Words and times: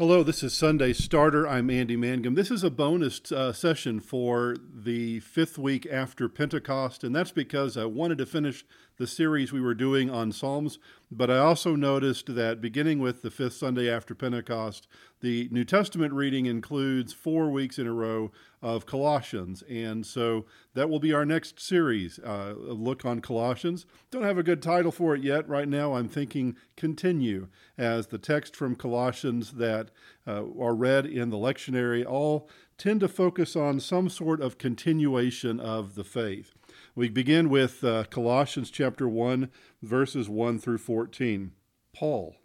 Hello, 0.00 0.22
this 0.22 0.44
is 0.44 0.54
Sunday 0.54 0.92
Starter. 0.92 1.48
I'm 1.48 1.68
Andy 1.70 1.96
Mangum. 1.96 2.36
This 2.36 2.52
is 2.52 2.62
a 2.62 2.70
bonus 2.70 3.32
uh, 3.32 3.52
session 3.52 3.98
for 3.98 4.54
the 4.72 5.18
fifth 5.18 5.58
week 5.58 5.88
after 5.90 6.28
Pentecost, 6.28 7.02
and 7.02 7.12
that's 7.12 7.32
because 7.32 7.76
I 7.76 7.86
wanted 7.86 8.18
to 8.18 8.26
finish 8.26 8.64
the 8.96 9.08
series 9.08 9.52
we 9.52 9.60
were 9.60 9.74
doing 9.74 10.08
on 10.08 10.30
Psalms, 10.30 10.78
but 11.10 11.32
I 11.32 11.38
also 11.38 11.74
noticed 11.74 12.32
that 12.36 12.60
beginning 12.60 13.00
with 13.00 13.22
the 13.22 13.30
fifth 13.32 13.54
Sunday 13.54 13.90
after 13.90 14.14
Pentecost, 14.14 14.86
the 15.20 15.48
New 15.50 15.64
Testament 15.64 16.12
reading 16.12 16.46
includes 16.46 17.12
four 17.12 17.50
weeks 17.50 17.78
in 17.78 17.86
a 17.86 17.92
row 17.92 18.30
of 18.62 18.86
Colossians, 18.86 19.62
and 19.62 20.06
so 20.06 20.46
that 20.74 20.88
will 20.88 21.00
be 21.00 21.12
our 21.12 21.24
next 21.24 21.60
series, 21.60 22.18
uh, 22.20 22.54
look 22.56 23.04
on 23.04 23.20
Colossians. 23.20 23.86
Don't 24.10 24.22
have 24.22 24.38
a 24.38 24.42
good 24.42 24.62
title 24.62 24.92
for 24.92 25.14
it 25.14 25.22
yet. 25.22 25.48
Right 25.48 25.68
now, 25.68 25.94
I'm 25.94 26.08
thinking 26.08 26.56
continue, 26.76 27.48
as 27.76 28.08
the 28.08 28.18
text 28.18 28.54
from 28.54 28.76
Colossians 28.76 29.52
that 29.52 29.90
uh, 30.26 30.44
are 30.58 30.74
read 30.74 31.06
in 31.06 31.30
the 31.30 31.36
lectionary 31.36 32.04
all 32.06 32.48
tend 32.76 33.00
to 33.00 33.08
focus 33.08 33.56
on 33.56 33.80
some 33.80 34.08
sort 34.08 34.40
of 34.40 34.58
continuation 34.58 35.58
of 35.58 35.96
the 35.96 36.04
faith. 36.04 36.54
We 36.94 37.08
begin 37.08 37.48
with 37.48 37.82
uh, 37.82 38.04
Colossians 38.04 38.70
chapter 38.70 39.08
1, 39.08 39.50
verses 39.82 40.28
1 40.28 40.58
through 40.60 40.78
14. 40.78 41.52
Paul, 41.92 42.36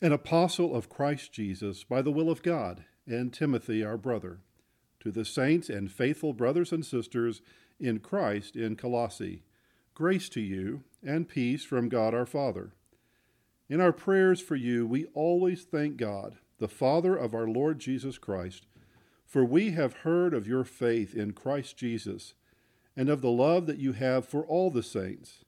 an 0.00 0.12
apostle 0.12 0.76
of 0.76 0.88
Christ 0.88 1.32
Jesus 1.32 1.82
by 1.82 2.02
the 2.02 2.12
will 2.12 2.30
of 2.30 2.42
God, 2.42 2.84
and 3.06 3.32
Timothy, 3.32 3.82
our 3.82 3.96
brother, 3.96 4.38
to 5.00 5.10
the 5.10 5.24
saints 5.24 5.68
and 5.68 5.90
faithful 5.90 6.32
brothers 6.32 6.70
and 6.72 6.86
sisters 6.86 7.42
in 7.80 7.98
Christ 7.98 8.54
in 8.54 8.76
Colossae, 8.76 9.42
grace 9.94 10.28
to 10.30 10.40
you 10.40 10.84
and 11.04 11.28
peace 11.28 11.64
from 11.64 11.88
God 11.88 12.14
our 12.14 12.26
Father. 12.26 12.74
In 13.68 13.80
our 13.80 13.92
prayers 13.92 14.40
for 14.40 14.54
you, 14.54 14.86
we 14.86 15.06
always 15.14 15.64
thank 15.64 15.96
God, 15.96 16.36
the 16.58 16.68
Father 16.68 17.16
of 17.16 17.34
our 17.34 17.48
Lord 17.48 17.80
Jesus 17.80 18.18
Christ, 18.18 18.66
for 19.26 19.44
we 19.44 19.72
have 19.72 19.98
heard 19.98 20.32
of 20.32 20.46
your 20.46 20.64
faith 20.64 21.14
in 21.14 21.32
Christ 21.32 21.76
Jesus 21.76 22.34
and 22.96 23.08
of 23.08 23.20
the 23.20 23.30
love 23.30 23.66
that 23.66 23.78
you 23.78 23.92
have 23.92 24.26
for 24.26 24.44
all 24.44 24.70
the 24.70 24.82
saints, 24.82 25.44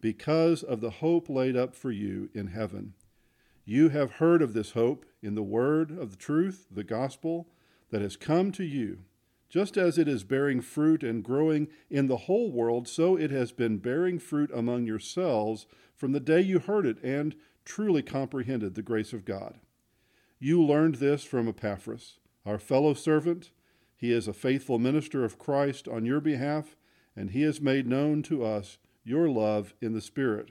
because 0.00 0.62
of 0.62 0.82
the 0.82 0.90
hope 0.90 1.30
laid 1.30 1.56
up 1.56 1.74
for 1.74 1.90
you 1.90 2.28
in 2.34 2.48
heaven. 2.48 2.92
You 3.64 3.88
have 3.90 4.12
heard 4.12 4.42
of 4.42 4.52
this 4.52 4.72
hope 4.72 5.06
in 5.22 5.34
the 5.34 5.42
word 5.42 5.90
of 5.90 6.10
the 6.10 6.16
truth, 6.16 6.66
the 6.70 6.84
gospel, 6.84 7.48
that 7.90 8.02
has 8.02 8.16
come 8.16 8.52
to 8.52 8.64
you. 8.64 9.00
Just 9.48 9.76
as 9.76 9.98
it 9.98 10.08
is 10.08 10.24
bearing 10.24 10.60
fruit 10.60 11.02
and 11.02 11.22
growing 11.22 11.68
in 11.88 12.08
the 12.08 12.16
whole 12.16 12.50
world, 12.50 12.88
so 12.88 13.16
it 13.16 13.30
has 13.30 13.52
been 13.52 13.78
bearing 13.78 14.18
fruit 14.18 14.50
among 14.52 14.84
yourselves 14.84 15.66
from 15.94 16.12
the 16.12 16.20
day 16.20 16.40
you 16.40 16.58
heard 16.58 16.86
it 16.86 17.02
and 17.02 17.36
truly 17.64 18.02
comprehended 18.02 18.74
the 18.74 18.82
grace 18.82 19.12
of 19.12 19.24
God. 19.24 19.60
You 20.38 20.62
learned 20.62 20.96
this 20.96 21.24
from 21.24 21.48
Epaphras, 21.48 22.18
our 22.44 22.58
fellow 22.58 22.94
servant. 22.94 23.52
He 23.96 24.12
is 24.12 24.26
a 24.26 24.32
faithful 24.32 24.78
minister 24.78 25.24
of 25.24 25.38
Christ 25.38 25.88
on 25.88 26.04
your 26.04 26.20
behalf 26.20 26.76
and 27.16 27.30
he 27.30 27.42
has 27.42 27.60
made 27.60 27.86
known 27.86 28.22
to 28.24 28.44
us 28.44 28.78
your 29.04 29.28
love 29.28 29.74
in 29.80 29.92
the 29.92 30.00
Spirit. 30.00 30.50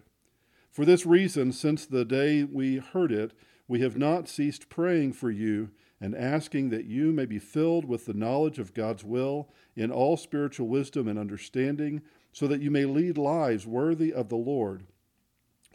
For 0.73 0.85
this 0.85 1.05
reason, 1.05 1.51
since 1.51 1.85
the 1.85 2.03
day 2.03 2.43
we 2.43 2.77
heard 2.77 3.11
it, 3.11 3.33
we 3.67 3.81
have 3.81 3.95
not 3.95 4.27
ceased 4.27 4.69
praying 4.69 5.13
for 5.13 5.29
you 5.29 5.69
and 6.01 6.15
asking 6.15 6.71
that 6.71 6.85
you 6.85 7.11
may 7.11 7.27
be 7.27 7.37
filled 7.37 7.85
with 7.85 8.07
the 8.07 8.13
knowledge 8.15 8.57
of 8.57 8.73
God's 8.73 9.03
will 9.03 9.49
in 9.75 9.91
all 9.91 10.17
spiritual 10.17 10.67
wisdom 10.67 11.07
and 11.07 11.19
understanding, 11.19 12.01
so 12.31 12.47
that 12.47 12.59
you 12.59 12.71
may 12.71 12.85
lead 12.85 13.19
lives 13.19 13.67
worthy 13.67 14.11
of 14.11 14.29
the 14.29 14.35
Lord, 14.35 14.87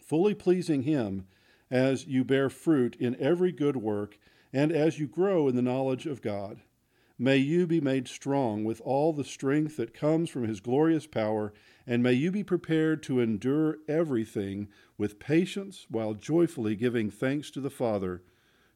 fully 0.01 0.33
pleasing 0.33 0.83
Him 0.83 1.25
as 1.71 2.05
you 2.05 2.25
bear 2.25 2.49
fruit 2.49 2.97
in 2.99 3.15
every 3.21 3.53
good 3.53 3.77
work 3.77 4.19
and 4.51 4.69
as 4.69 4.99
you 4.99 5.07
grow 5.07 5.47
in 5.47 5.55
the 5.55 5.61
knowledge 5.61 6.07
of 6.07 6.21
God. 6.21 6.59
May 7.21 7.35
you 7.35 7.67
be 7.67 7.81
made 7.81 8.07
strong 8.07 8.63
with 8.63 8.79
all 8.79 9.11
the 9.11 9.25
strength 9.25 9.75
that 9.75 9.93
comes 9.93 10.29
from 10.29 10.47
his 10.47 10.61
glorious 10.61 11.05
power, 11.05 11.51
and 11.85 12.01
may 12.01 12.13
you 12.13 12.31
be 12.31 12.45
prepared 12.45 13.03
to 13.03 13.19
endure 13.19 13.79
everything 13.89 14.69
with 14.97 15.19
patience 15.19 15.85
while 15.89 16.13
joyfully 16.13 16.77
giving 16.77 17.11
thanks 17.11 17.51
to 17.51 17.59
the 17.59 17.69
Father, 17.69 18.23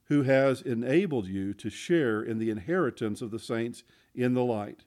who 0.07 0.23
has 0.23 0.61
enabled 0.61 1.25
you 1.25 1.53
to 1.53 1.69
share 1.69 2.21
in 2.21 2.37
the 2.37 2.49
inheritance 2.49 3.21
of 3.21 3.31
the 3.31 3.39
saints 3.39 3.83
in 4.13 4.33
the 4.33 4.43
light. 4.43 4.83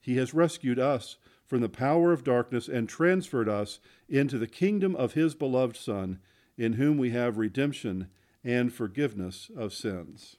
He 0.00 0.16
has 0.16 0.34
rescued 0.34 0.80
us 0.80 1.16
from 1.46 1.60
the 1.60 1.68
power 1.68 2.10
of 2.10 2.24
darkness 2.24 2.66
and 2.66 2.88
transferred 2.88 3.48
us 3.48 3.78
into 4.08 4.36
the 4.36 4.48
kingdom 4.48 4.96
of 4.96 5.12
his 5.12 5.36
beloved 5.36 5.76
Son, 5.76 6.18
in 6.58 6.72
whom 6.72 6.98
we 6.98 7.10
have 7.10 7.38
redemption 7.38 8.08
and 8.42 8.72
forgiveness 8.72 9.48
of 9.56 9.72
sins 9.72 10.38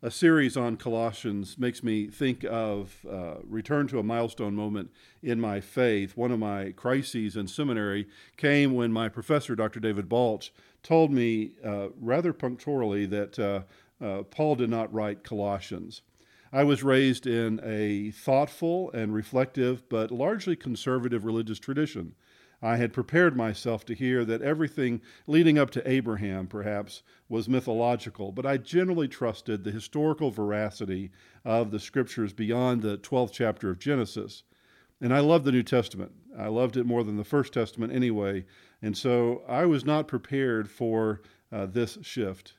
a 0.00 0.10
series 0.10 0.56
on 0.56 0.76
Colossians 0.76 1.58
makes 1.58 1.82
me 1.82 2.06
think 2.06 2.44
of 2.44 3.04
uh, 3.10 3.36
return 3.44 3.88
to 3.88 3.98
a 3.98 4.02
milestone 4.02 4.54
moment 4.54 4.90
in 5.22 5.40
my 5.40 5.60
faith. 5.60 6.16
One 6.16 6.30
of 6.30 6.38
my 6.38 6.70
crises 6.70 7.36
in 7.36 7.48
seminary 7.48 8.06
came 8.36 8.74
when 8.74 8.92
my 8.92 9.08
professor, 9.08 9.56
Dr. 9.56 9.80
David 9.80 10.08
Balch, 10.08 10.52
told 10.84 11.10
me 11.10 11.52
uh, 11.64 11.88
rather 12.00 12.32
punctually 12.32 13.06
that 13.06 13.38
uh, 13.38 13.62
uh, 14.04 14.22
Paul 14.22 14.54
did 14.54 14.70
not 14.70 14.92
write 14.94 15.24
Colossians. 15.24 16.02
I 16.52 16.62
was 16.62 16.84
raised 16.84 17.26
in 17.26 17.60
a 17.64 18.12
thoughtful 18.12 18.92
and 18.92 19.12
reflective, 19.12 19.88
but 19.88 20.12
largely 20.12 20.54
conservative 20.54 21.24
religious 21.24 21.58
tradition. 21.58 22.14
I 22.60 22.76
had 22.76 22.92
prepared 22.92 23.36
myself 23.36 23.84
to 23.86 23.94
hear 23.94 24.24
that 24.24 24.42
everything 24.42 25.00
leading 25.26 25.58
up 25.58 25.70
to 25.70 25.88
Abraham, 25.88 26.48
perhaps, 26.48 27.02
was 27.28 27.48
mythological, 27.48 28.32
but 28.32 28.44
I 28.44 28.56
generally 28.56 29.06
trusted 29.06 29.62
the 29.62 29.70
historical 29.70 30.30
veracity 30.30 31.10
of 31.44 31.70
the 31.70 31.78
scriptures 31.78 32.32
beyond 32.32 32.82
the 32.82 32.98
12th 32.98 33.32
chapter 33.32 33.70
of 33.70 33.78
Genesis. 33.78 34.42
And 35.00 35.14
I 35.14 35.20
loved 35.20 35.44
the 35.44 35.52
New 35.52 35.62
Testament. 35.62 36.12
I 36.36 36.48
loved 36.48 36.76
it 36.76 36.84
more 36.84 37.04
than 37.04 37.16
the 37.16 37.24
First 37.24 37.52
Testament 37.52 37.92
anyway. 37.92 38.44
And 38.82 38.96
so 38.96 39.42
I 39.48 39.64
was 39.66 39.84
not 39.84 40.08
prepared 40.08 40.68
for 40.68 41.22
uh, 41.52 41.66
this 41.66 41.98
shift. 42.02 42.54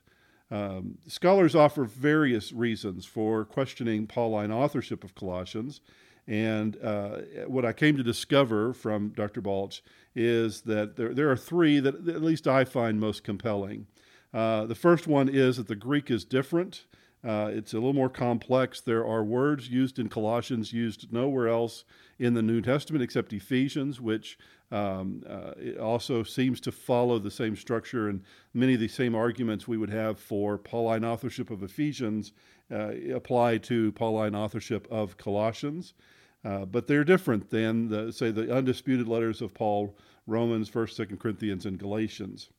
Um, 0.51 0.97
scholars 1.07 1.55
offer 1.55 1.83
various 1.83 2.51
reasons 2.51 3.05
for 3.05 3.45
questioning 3.45 4.07
Pauline 4.07 4.51
authorship 4.51 5.03
of 5.03 5.13
Colossians. 5.13 5.81
And 6.29 6.77
uh, 6.83 7.21
what 7.47 7.65
I 7.65 7.73
came 7.73 7.97
to 7.97 8.03
discover 8.03 8.71
from 8.71 9.09
Dr. 9.09 9.41
Balch 9.41 9.81
is 10.15 10.61
that 10.61 10.95
there, 10.95 11.11
there 11.11 11.31
are 11.31 11.35
three 11.35 11.79
that, 11.79 12.07
at 12.07 12.21
least 12.21 12.47
I 12.47 12.65
find 12.65 12.99
most 12.99 13.23
compelling. 13.23 13.87
Uh, 14.31 14.65
the 14.65 14.75
first 14.75 15.07
one 15.07 15.27
is 15.27 15.57
that 15.57 15.67
the 15.67 15.75
Greek 15.75 16.11
is 16.11 16.23
different. 16.23 16.85
Uh, 17.27 17.49
it's 17.51 17.73
a 17.73 17.77
little 17.77 17.93
more 17.93 18.09
complex. 18.09 18.79
There 18.79 19.03
are 19.03 19.23
words 19.23 19.69
used 19.69 19.97
in 19.97 20.07
Colossians 20.07 20.71
used 20.71 21.11
nowhere 21.11 21.47
else 21.47 21.83
in 22.19 22.35
the 22.35 22.43
New 22.43 22.61
Testament 22.61 23.03
except 23.03 23.33
Ephesians, 23.33 23.99
which 23.99 24.37
um, 24.71 25.23
uh, 25.27 25.81
also 25.81 26.21
seems 26.21 26.61
to 26.61 26.71
follow 26.71 27.17
the 27.17 27.31
same 27.31 27.55
structure 27.55 28.07
and 28.07 28.21
many 28.53 28.75
of 28.75 28.79
the 28.79 28.87
same 28.87 29.15
arguments 29.15 29.67
we 29.67 29.77
would 29.77 29.89
have 29.89 30.19
for 30.19 30.59
Pauline 30.59 31.03
authorship 31.03 31.49
of 31.49 31.63
Ephesians 31.63 32.33
uh, 32.71 32.91
apply 33.15 33.57
to 33.57 33.91
Pauline 33.93 34.35
authorship 34.35 34.87
of 34.91 35.17
Colossians. 35.17 35.95
Uh, 36.43 36.65
but 36.65 36.87
they're 36.87 37.03
different 37.03 37.49
than, 37.49 37.89
the, 37.89 38.11
say, 38.11 38.31
the 38.31 38.53
undisputed 38.53 39.07
letters 39.07 39.41
of 39.41 39.53
Paul, 39.53 39.97
Romans, 40.25 40.69
1st, 40.69 41.07
2nd 41.07 41.19
Corinthians, 41.19 41.65
and 41.65 41.77
Galatians. 41.77 42.49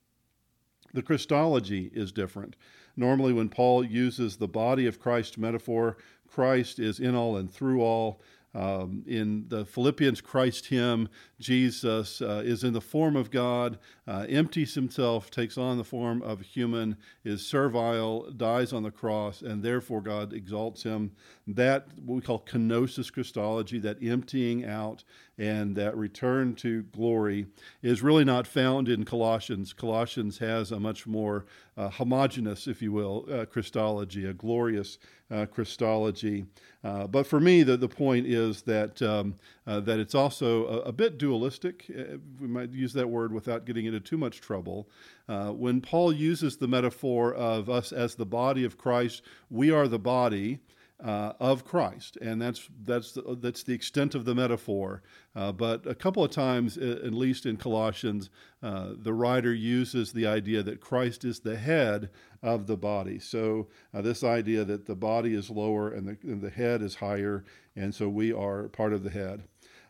The 0.92 1.02
Christology 1.02 1.90
is 1.94 2.12
different. 2.12 2.56
Normally, 2.96 3.32
when 3.32 3.48
Paul 3.48 3.84
uses 3.84 4.36
the 4.36 4.48
body 4.48 4.86
of 4.86 5.00
Christ 5.00 5.38
metaphor, 5.38 5.96
Christ 6.28 6.78
is 6.78 7.00
in 7.00 7.14
all 7.14 7.36
and 7.36 7.50
through 7.50 7.80
all. 7.80 8.20
Um, 8.52 9.04
in 9.06 9.44
the 9.48 9.64
Philippians 9.64 10.20
Christ 10.20 10.66
hymn, 10.66 11.08
Jesus 11.38 12.20
uh, 12.20 12.42
is 12.44 12.64
in 12.64 12.72
the 12.72 12.80
form 12.80 13.14
of 13.14 13.30
God, 13.30 13.78
uh, 14.08 14.26
empties 14.28 14.74
himself, 14.74 15.30
takes 15.30 15.56
on 15.56 15.78
the 15.78 15.84
form 15.84 16.20
of 16.22 16.40
a 16.40 16.44
human, 16.44 16.96
is 17.22 17.46
servile, 17.46 18.28
dies 18.32 18.72
on 18.72 18.82
the 18.82 18.90
cross, 18.90 19.40
and 19.42 19.62
therefore 19.62 20.00
God 20.00 20.32
exalts 20.32 20.82
him. 20.82 21.12
That, 21.46 21.86
what 22.04 22.16
we 22.16 22.20
call 22.22 22.40
kenosis 22.40 23.12
Christology, 23.12 23.78
that 23.80 24.02
emptying 24.02 24.64
out 24.64 25.04
and 25.38 25.76
that 25.76 25.96
return 25.96 26.56
to 26.56 26.82
glory, 26.82 27.46
is 27.82 28.02
really 28.02 28.24
not 28.24 28.48
found 28.48 28.88
in 28.88 29.04
Colossians. 29.04 29.72
Colossians 29.72 30.38
has 30.38 30.72
a 30.72 30.80
much 30.80 31.06
more 31.06 31.46
uh, 31.76 31.88
homogeneous, 31.88 32.66
if 32.66 32.82
you 32.82 32.90
will, 32.92 33.26
uh, 33.32 33.44
Christology, 33.46 34.26
a 34.26 34.32
glorious 34.32 34.98
uh, 35.30 35.46
Christology. 35.46 36.46
Uh, 36.82 37.06
but 37.06 37.26
for 37.26 37.40
me, 37.40 37.62
the, 37.62 37.76
the 37.76 37.88
point 37.88 38.26
is 38.26 38.62
that, 38.62 39.00
um, 39.02 39.34
uh, 39.66 39.80
that 39.80 39.98
it's 39.98 40.14
also 40.14 40.66
a, 40.66 40.78
a 40.80 40.92
bit 40.92 41.18
dualistic. 41.18 41.90
Uh, 41.90 42.16
we 42.40 42.48
might 42.48 42.70
use 42.72 42.92
that 42.94 43.08
word 43.08 43.32
without 43.32 43.66
getting 43.66 43.86
into 43.86 44.00
too 44.00 44.16
much 44.16 44.40
trouble. 44.40 44.88
Uh, 45.28 45.50
when 45.50 45.80
Paul 45.80 46.12
uses 46.12 46.56
the 46.56 46.68
metaphor 46.68 47.34
of 47.34 47.68
us 47.68 47.92
as 47.92 48.14
the 48.14 48.26
body 48.26 48.64
of 48.64 48.78
Christ, 48.78 49.22
we 49.50 49.70
are 49.70 49.88
the 49.88 49.98
body. 49.98 50.60
Uh, 51.02 51.32
of 51.40 51.64
Christ, 51.64 52.16
and 52.20 52.40
that's 52.40 52.68
that's 52.84 53.12
the, 53.12 53.38
that's 53.40 53.62
the 53.62 53.72
extent 53.72 54.14
of 54.14 54.24
the 54.24 54.34
metaphor. 54.34 55.02
Uh, 55.34 55.52
but 55.52 55.86
a 55.86 55.94
couple 55.94 56.22
of 56.22 56.30
times, 56.30 56.76
at 56.76 57.14
least 57.14 57.46
in 57.46 57.56
Colossians, 57.56 58.30
uh, 58.62 58.90
the 58.96 59.14
writer 59.14 59.54
uses 59.54 60.12
the 60.12 60.26
idea 60.26 60.62
that 60.62 60.80
Christ 60.80 61.24
is 61.24 61.40
the 61.40 61.56
head 61.56 62.10
of 62.42 62.66
the 62.66 62.76
body. 62.76 63.18
So 63.18 63.68
uh, 63.94 64.02
this 64.02 64.24
idea 64.24 64.64
that 64.64 64.86
the 64.86 64.96
body 64.96 65.34
is 65.34 65.50
lower 65.50 65.90
and 65.90 66.08
the, 66.08 66.18
and 66.22 66.42
the 66.42 66.50
head 66.50 66.82
is 66.82 66.96
higher, 66.96 67.44
and 67.76 67.94
so 67.94 68.08
we 68.08 68.32
are 68.32 68.68
part 68.68 68.92
of 68.92 69.02
the 69.02 69.10
head. 69.10 69.44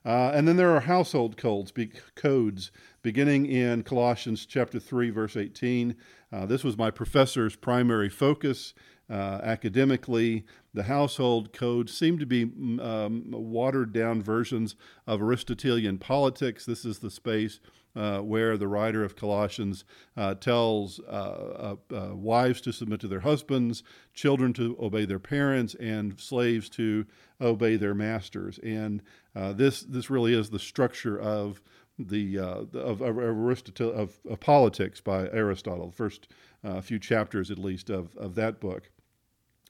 Uh, 0.05 0.33
and 0.35 0.49
then 0.49 0.57
there 0.57 0.75
are 0.75 0.81
household 0.81 1.37
codes, 1.37 1.73
be- 1.73 1.93
codes 2.15 2.71
beginning 3.03 3.47
in 3.47 3.83
Colossians 3.83 4.47
chapter 4.47 4.81
3, 4.81 5.11
verse 5.11 5.37
18. 5.37 5.95
Uh, 6.33 6.47
this 6.47 6.65
was 6.65 6.79
my 6.79 6.91
professor's 6.91 7.55
primary 7.55 8.09
focus 8.09 8.73
uh, 9.11 9.41
academically. 9.43 10.45
The 10.73 10.85
household 10.85 11.53
codes 11.53 11.93
seem 11.93 12.19
to 12.19 12.27
be 12.27 12.45
um, 12.81 13.25
watered 13.31 13.93
down 13.93 14.23
versions 14.23 14.77
of 15.07 15.21
Aristotelian 15.21 15.99
politics. 15.99 16.65
This 16.65 16.85
is 16.85 17.01
the 17.01 17.11
space 17.11 17.61
uh, 17.97 18.19
where 18.21 18.57
the 18.57 18.69
writer 18.69 19.05
of 19.05 19.17
Colossians 19.17 19.85
uh, 20.17 20.35
tells 20.35 21.01
uh, 21.01 21.77
uh, 21.93 21.95
uh, 21.95 22.15
wives 22.15 22.61
to 22.63 22.73
submit 22.73 23.01
to 23.01 23.09
their 23.09 23.21
husbands, 23.21 23.83
children 24.15 24.53
to 24.55 24.77
obey 24.81 25.05
their 25.05 25.19
parents, 25.19 25.75
and 25.75 26.19
slaves 26.19 26.69
to 26.71 27.07
obey 27.41 27.77
their 27.77 27.95
masters. 27.95 28.59
And 28.63 29.03
this 29.35 29.81
this 29.83 30.11
really 30.11 30.35
is 30.35 30.51
the 30.51 30.59
structure 30.59 31.19
of 31.19 31.61
the 31.99 32.39
of, 32.39 32.75
of, 32.75 33.03
Aristotle, 33.03 33.93
of, 33.93 34.19
of, 34.29 34.41
politics 34.41 35.01
by 35.01 35.29
Aristotle. 35.31 35.89
The 35.89 35.97
first 35.97 36.29
few 36.83 36.99
chapters, 36.99 37.51
at 37.51 37.59
least, 37.59 37.91
of 37.91 38.17
of 38.17 38.35
that 38.37 38.61
book. 38.61 38.91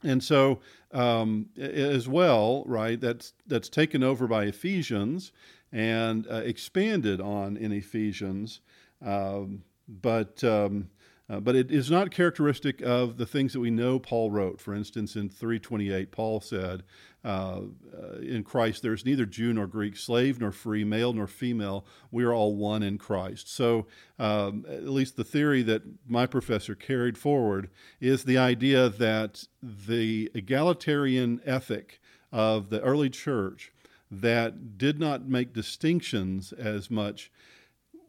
And 0.03 0.23
so, 0.23 0.61
um, 0.93 1.51
as 1.59 2.09
well, 2.09 2.65
right, 2.67 3.01
that's, 3.01 3.35
that's 3.47 3.69
taken 3.69 4.03
over 4.03 4.27
by 4.27 4.45
Ephesians 4.45 5.33
and 5.73 6.27
uh, 6.29 6.37
expanded 6.37 7.21
on 7.21 7.57
in 7.57 7.73
Ephesians. 7.73 8.61
Um, 9.05 9.63
but 9.89 10.43
um, 10.45 10.89
uh, 11.31 11.39
but 11.39 11.55
it 11.55 11.71
is 11.71 11.91
not 11.91 12.11
characteristic 12.11 12.83
of 12.83 13.17
the 13.17 13.27
things 13.27 13.53
that 13.53 13.61
we 13.61 13.71
know 13.71 14.01
Paul 14.01 14.33
wrote. 14.33 14.61
For 14.61 14.75
instance, 14.75 15.15
in 15.15 15.29
328, 15.29 16.11
Paul 16.11 16.41
said, 16.41 16.83
uh, 17.25 17.61
uh, 17.97 18.17
In 18.21 18.43
Christ 18.43 18.83
there's 18.83 19.05
neither 19.05 19.27
Jew 19.27 19.53
nor 19.53 19.69
Greek, 19.69 19.97
slave 19.97 20.41
nor 20.41 20.51
free, 20.51 20.83
male 20.83 21.13
nor 21.13 21.29
female. 21.29 21.87
We 22.11 22.25
are 22.25 22.33
all 22.33 22.57
one 22.57 22.83
in 22.83 22.99
Christ. 22.99 23.49
So, 23.49 23.87
um, 24.19 24.67
at 24.69 24.89
least 24.89 25.17
the 25.17 25.25
theory 25.25 25.63
that 25.63 25.83
my 26.09 26.27
professor 26.27 26.75
carried 26.75 27.17
forward 27.17 27.71
is 28.01 28.25
the 28.25 28.39
idea 28.39 28.89
that 28.89 29.45
the 29.63 30.33
egalitarian 30.35 31.41
ethic 31.47 32.01
of 32.33 32.71
the 32.71 32.81
early 32.81 33.11
church 33.11 33.73
that 34.11 34.77
did 34.77 34.99
not 34.99 35.29
make 35.29 35.53
distinctions 35.53 36.53
as 36.53 36.91
much 36.91 37.31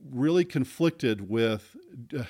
really 0.10 0.46
conflicted 0.46 1.30
with 1.30 1.76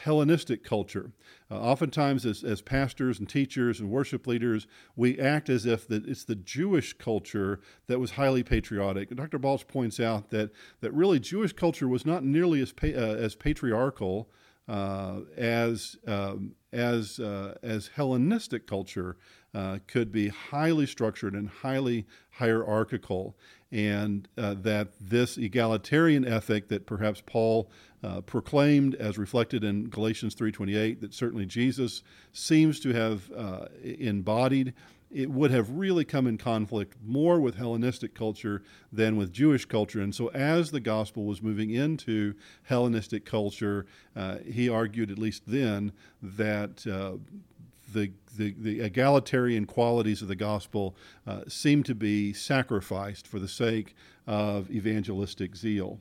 Hellenistic 0.03 0.63
culture. 0.63 1.12
Uh, 1.50 1.59
oftentimes, 1.59 2.25
as, 2.25 2.44
as 2.44 2.62
pastors 2.62 3.19
and 3.19 3.29
teachers 3.29 3.79
and 3.79 3.89
worship 3.89 4.27
leaders, 4.27 4.68
we 4.95 5.19
act 5.19 5.50
as 5.50 5.65
if 5.65 5.88
that 5.88 6.06
it's 6.06 6.23
the 6.23 6.35
Jewish 6.35 6.94
culture 6.94 7.59
that 7.88 8.00
was 8.00 8.12
highly 8.12 8.44
patriotic. 8.44 9.09
And 9.09 9.18
Dr. 9.18 9.38
Balch 9.39 9.68
points 9.68 10.00
out 10.00 10.29
that, 10.29 10.51
that 10.81 10.94
really 10.94 11.19
Jewish 11.19 11.53
culture 11.53 11.88
was 11.88 12.06
not 12.06 12.23
nearly 12.23 12.62
as, 12.62 12.71
pa- 12.71 12.88
uh, 12.88 13.15
as 13.18 13.35
patriarchal 13.35 14.29
uh, 14.67 15.21
as, 15.38 15.97
um, 16.07 16.56
as, 16.71 17.19
uh, 17.19 17.57
as 17.62 17.89
Hellenistic 17.95 18.68
culture 18.68 19.18
uh, 19.53 19.79
could 19.88 20.12
be 20.12 20.29
highly 20.29 20.85
structured 20.85 21.33
and 21.33 21.50
highly 21.50 22.06
hierarchical 22.31 23.35
and 23.71 24.27
uh, 24.38 24.53
that 24.62 24.89
this 25.00 25.38
egalitarian 25.38 26.25
ethic 26.25 26.68
that 26.69 26.85
perhaps 26.85 27.21
Paul 27.25 27.69
uh, 28.03 28.21
proclaimed 28.21 28.95
as 28.95 29.18
reflected 29.18 29.63
in 29.63 29.89
Galatians 29.89 30.35
3:28 30.35 31.00
that 31.01 31.13
certainly 31.13 31.45
Jesus 31.45 32.03
seems 32.33 32.79
to 32.81 32.94
have 32.94 33.31
uh, 33.31 33.65
embodied 33.83 34.74
it 35.13 35.30
would 35.30 35.52
have 35.52 35.69
really 35.72 36.06
come 36.06 36.25
in 36.25 36.38
conflict 36.38 36.96
more 37.06 37.40
with 37.40 37.56
Hellenistic 37.56 38.13
culture 38.13 38.63
than 38.92 39.18
with 39.18 39.34
Jewish 39.34 39.66
culture. 39.66 40.02
And 40.02 40.16
so, 40.16 40.28
as 40.30 40.72
the 40.72 40.80
gospel 40.80 41.25
was 41.25 41.42
moving 41.42 41.72
into 41.72 42.34
Hellenistic 42.63 43.25
culture, 43.25 43.86
uh, 44.16 44.38
he 44.38 44.69
argued, 44.69 45.12
at 45.12 45.19
least 45.19 45.44
then, 45.46 45.92
that 46.22 46.88
uh, 46.88 47.18
the, 47.94 48.12
the, 48.38 48.56
the, 48.58 48.80
egalitarian 48.80 49.66
qualities 49.66 50.22
of 50.22 50.30
the 50.30 50.36
gospel 50.36 50.96
uh, 51.28 51.42
to 51.84 51.96
be 51.96 52.31
sacrificed 52.31 53.28
for 53.28 53.40
the 53.40 53.48
sake 53.48 53.96
of 54.25 54.72
evangelistic 54.72 55.56
zeal. 55.56 56.00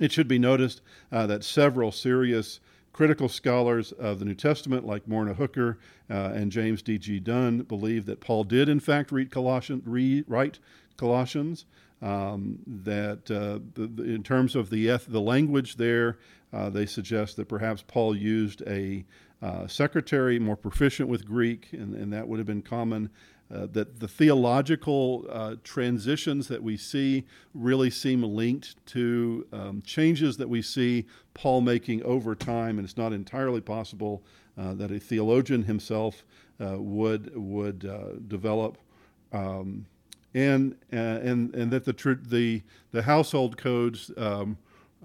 It 0.00 0.12
should 0.12 0.28
be 0.28 0.38
noticed 0.38 0.80
uh, 1.10 1.26
that 1.26 1.44
several 1.44 1.92
serious 1.92 2.60
critical 2.92 3.28
scholars 3.28 3.92
of 3.92 4.18
the 4.18 4.24
New 4.24 4.34
Testament, 4.34 4.86
like 4.86 5.08
Morna 5.08 5.34
Hooker 5.34 5.78
uh, 6.10 6.32
and 6.34 6.52
James 6.52 6.82
D.G. 6.82 7.20
Dunn, 7.20 7.62
believe 7.62 8.06
that 8.06 8.20
Paul 8.20 8.44
did, 8.44 8.68
in 8.68 8.80
fact, 8.80 9.12
read 9.12 9.30
Colossians, 9.30 9.82
re- 9.86 10.24
write 10.26 10.58
Colossians. 10.96 11.64
Um, 12.00 12.58
that 12.66 13.30
uh, 13.30 13.60
the, 13.74 13.86
the, 13.86 14.02
in 14.02 14.24
terms 14.24 14.56
of 14.56 14.70
the, 14.70 14.88
eth- 14.88 15.06
the 15.06 15.20
language 15.20 15.76
there, 15.76 16.18
uh, 16.52 16.68
they 16.68 16.84
suggest 16.84 17.36
that 17.36 17.48
perhaps 17.48 17.84
Paul 17.86 18.16
used 18.16 18.60
a 18.66 19.04
uh, 19.40 19.68
secretary 19.68 20.38
more 20.38 20.56
proficient 20.56 21.08
with 21.08 21.24
Greek, 21.24 21.68
and, 21.72 21.94
and, 21.94 22.12
that 22.12 22.26
would 22.26 22.38
have 22.38 22.46
been 22.46 22.62
common. 22.62 23.10
Uh, 23.52 23.66
that 23.70 24.00
the 24.00 24.08
theological 24.08 25.26
uh, 25.28 25.56
transitions 25.62 26.48
that 26.48 26.62
we 26.62 26.74
see 26.74 27.24
really 27.52 27.90
seem 27.90 28.22
linked 28.22 28.74
to 28.86 29.46
um, 29.52 29.82
changes 29.82 30.38
that 30.38 30.48
we 30.48 30.62
see 30.62 31.04
Paul 31.34 31.60
making 31.60 32.02
over 32.04 32.34
time, 32.34 32.78
and 32.78 32.84
it's 32.84 32.96
not 32.96 33.12
entirely 33.12 33.60
possible 33.60 34.22
uh, 34.56 34.72
that 34.74 34.90
a 34.90 34.98
theologian 34.98 35.64
himself 35.64 36.24
uh, 36.60 36.76
would 36.78 37.36
would 37.36 37.84
uh, 37.84 38.18
develop. 38.26 38.78
Um, 39.32 39.86
and, 40.34 40.76
and 40.90 41.54
and 41.54 41.70
that 41.70 41.84
the 41.84 42.18
the 42.26 42.62
the 42.90 43.02
household 43.02 43.58
codes, 43.58 44.10
um, 44.16 44.56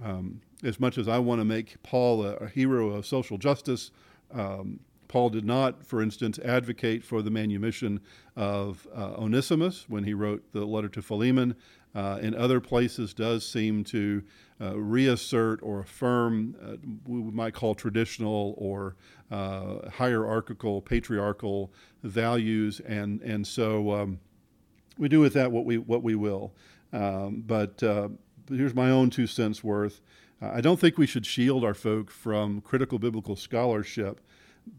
um, 0.02 0.40
as 0.64 0.80
much 0.80 0.98
as 0.98 1.10
I 1.10 1.20
want 1.20 1.42
to 1.42 1.46
make 1.46 1.82
Paul 1.84 2.26
a, 2.26 2.36
a 2.36 2.48
hero 2.48 2.92
of 2.92 3.06
social 3.06 3.38
justice, 3.38 3.92
um, 4.32 4.80
Paul 5.08 5.30
did 5.30 5.46
not, 5.46 5.86
for 5.86 6.02
instance, 6.02 6.40
advocate 6.40 7.04
for 7.04 7.22
the 7.22 7.32
manumission 7.32 8.02
of 8.36 8.88
uh, 8.96 9.14
Onesimus 9.18 9.86
when 9.88 10.04
he 10.04 10.14
wrote 10.14 10.44
the 10.52 10.66
letter 10.66 10.90
to 10.90 11.02
Philemon. 11.02 11.56
Uh, 11.96 12.20
in 12.22 12.36
other 12.36 12.60
places, 12.60 13.14
does 13.14 13.48
seem 13.48 13.84
to 13.84 14.22
uh, 14.62 14.78
reassert 14.78 15.60
or 15.64 15.80
affirm 15.80 16.56
uh, 16.62 16.76
we 17.06 17.32
might 17.32 17.54
call 17.54 17.74
traditional 17.74 18.54
or 18.58 18.96
uh, 19.32 19.90
hierarchical, 19.90 20.82
patriarchal 20.82 21.72
values, 22.04 22.80
and 22.82 23.22
and 23.22 23.48
so 23.48 23.92
um, 23.94 24.20
we 24.98 25.08
do 25.08 25.20
with 25.20 25.34
that 25.34 25.52
what 25.52 25.66
we 25.66 25.78
what 25.78 26.04
we 26.04 26.16
will. 26.16 26.54
Um, 26.94 27.44
but 27.46 27.82
uh, 27.82 28.10
here's 28.50 28.76
my 28.76 28.90
own 28.90 29.10
two 29.10 29.28
cents 29.28 29.64
worth. 29.64 30.02
I 30.40 30.62
don't 30.62 30.80
think 30.80 31.00
we 31.00 31.08
should 31.08 31.26
shield 31.26 31.64
our 31.64 31.74
folk 31.74 32.12
from 32.12 32.62
critical 32.62 33.00
biblical 33.00 33.36
scholarship, 33.36 34.22